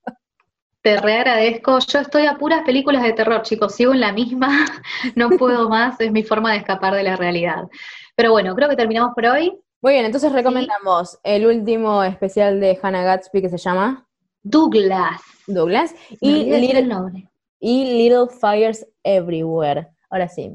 Te 0.83 1.01
reagradezco. 1.01 1.81
Yo 1.81 1.99
estoy 1.99 2.27
a 2.27 2.39
puras 2.39 2.63
películas 2.63 3.03
de 3.03 3.13
terror, 3.13 3.43
chicos. 3.43 3.75
Sigo 3.75 3.93
en 3.93 4.01
la 4.01 4.13
misma. 4.13 4.67
No 5.17 5.31
puedo 5.31 5.69
más. 5.69 6.01
Es 6.01 6.13
mi 6.13 6.23
forma 6.23 6.53
de 6.53 6.59
escapar 6.59 6.95
de 6.95 7.03
la 7.03 7.17
realidad. 7.17 7.65
Pero 8.15 8.31
bueno, 8.31 8.55
creo 8.55 8.69
que 8.69 8.77
terminamos 8.77 9.13
por 9.15 9.27
hoy. 9.27 9.59
Muy 9.87 9.93
bien, 9.93 10.07
entonces 10.07 10.33
recomendamos 10.33 11.17
el 11.23 11.47
último 11.47 12.03
especial 12.03 12.59
de 12.59 12.77
Hannah 12.83 13.05
Gatsby 13.05 13.41
que 13.41 13.49
se 13.49 13.57
llama 13.57 14.05
Douglas. 14.43 15.23
Douglas 15.47 15.95
y 16.21 16.43
Little, 16.43 17.31
y 17.61 17.85
Little 17.85 18.27
Fires 18.27 18.85
Everywhere. 19.05 19.87
Ahora 20.11 20.27
sí, 20.27 20.51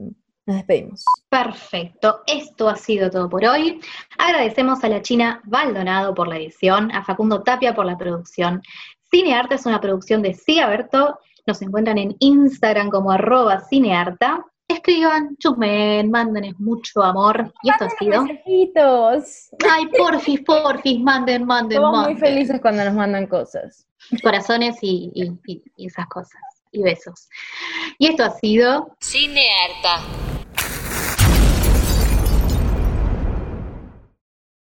nos 0.45 0.57
despedimos. 0.57 1.05
Perfecto, 1.29 2.23
esto 2.27 2.67
ha 2.67 2.75
sido 2.75 3.09
todo 3.09 3.29
por 3.29 3.45
hoy. 3.45 3.79
Agradecemos 4.17 4.83
a 4.83 4.89
la 4.89 5.01
China 5.01 5.41
Baldonado 5.45 6.13
por 6.13 6.27
la 6.27 6.35
edición, 6.35 6.91
a 6.91 7.01
Facundo 7.01 7.41
Tapia 7.41 7.73
por 7.73 7.85
la 7.85 7.97
producción. 7.97 8.61
Cinearta 9.09 9.55
es 9.55 9.65
una 9.65 9.79
producción 9.79 10.21
de 10.23 10.33
Cigaberto. 10.33 11.19
Nos 11.47 11.61
encuentran 11.61 11.97
en 11.99 12.17
Instagram 12.19 12.89
como 12.89 13.13
arroba 13.13 13.61
cinearta. 13.61 14.45
Escriban, 14.73 15.36
chusmen, 15.38 16.10
mándenes 16.12 16.60
mucho 16.60 17.03
amor. 17.03 17.53
Y 17.63 17.69
esto 17.69 17.86
ha 17.86 17.89
sido. 17.89 18.23
Mensajitos. 18.23 19.49
Ay, 19.69 19.86
porfis, 19.97 20.41
porfis, 20.41 20.99
manden, 20.99 21.45
manden, 21.45 21.77
Somos 21.77 21.91
muy 22.05 22.13
manden. 22.13 22.19
felices 22.19 22.62
cuando 22.62 22.84
nos 22.86 22.93
mandan 22.93 23.27
cosas. 23.27 23.86
Corazones 24.23 24.77
y, 24.81 25.12
y- 25.13 25.31
y- 25.45 25.63
y 25.77 25.88
esas 25.88 26.07
cosas. 26.07 26.41
Y 26.71 26.81
besos. 26.84 27.27
Y 27.97 28.07
esto 28.07 28.23
ha 28.23 28.29
sido. 28.31 28.95
Cinearta. 29.01 29.99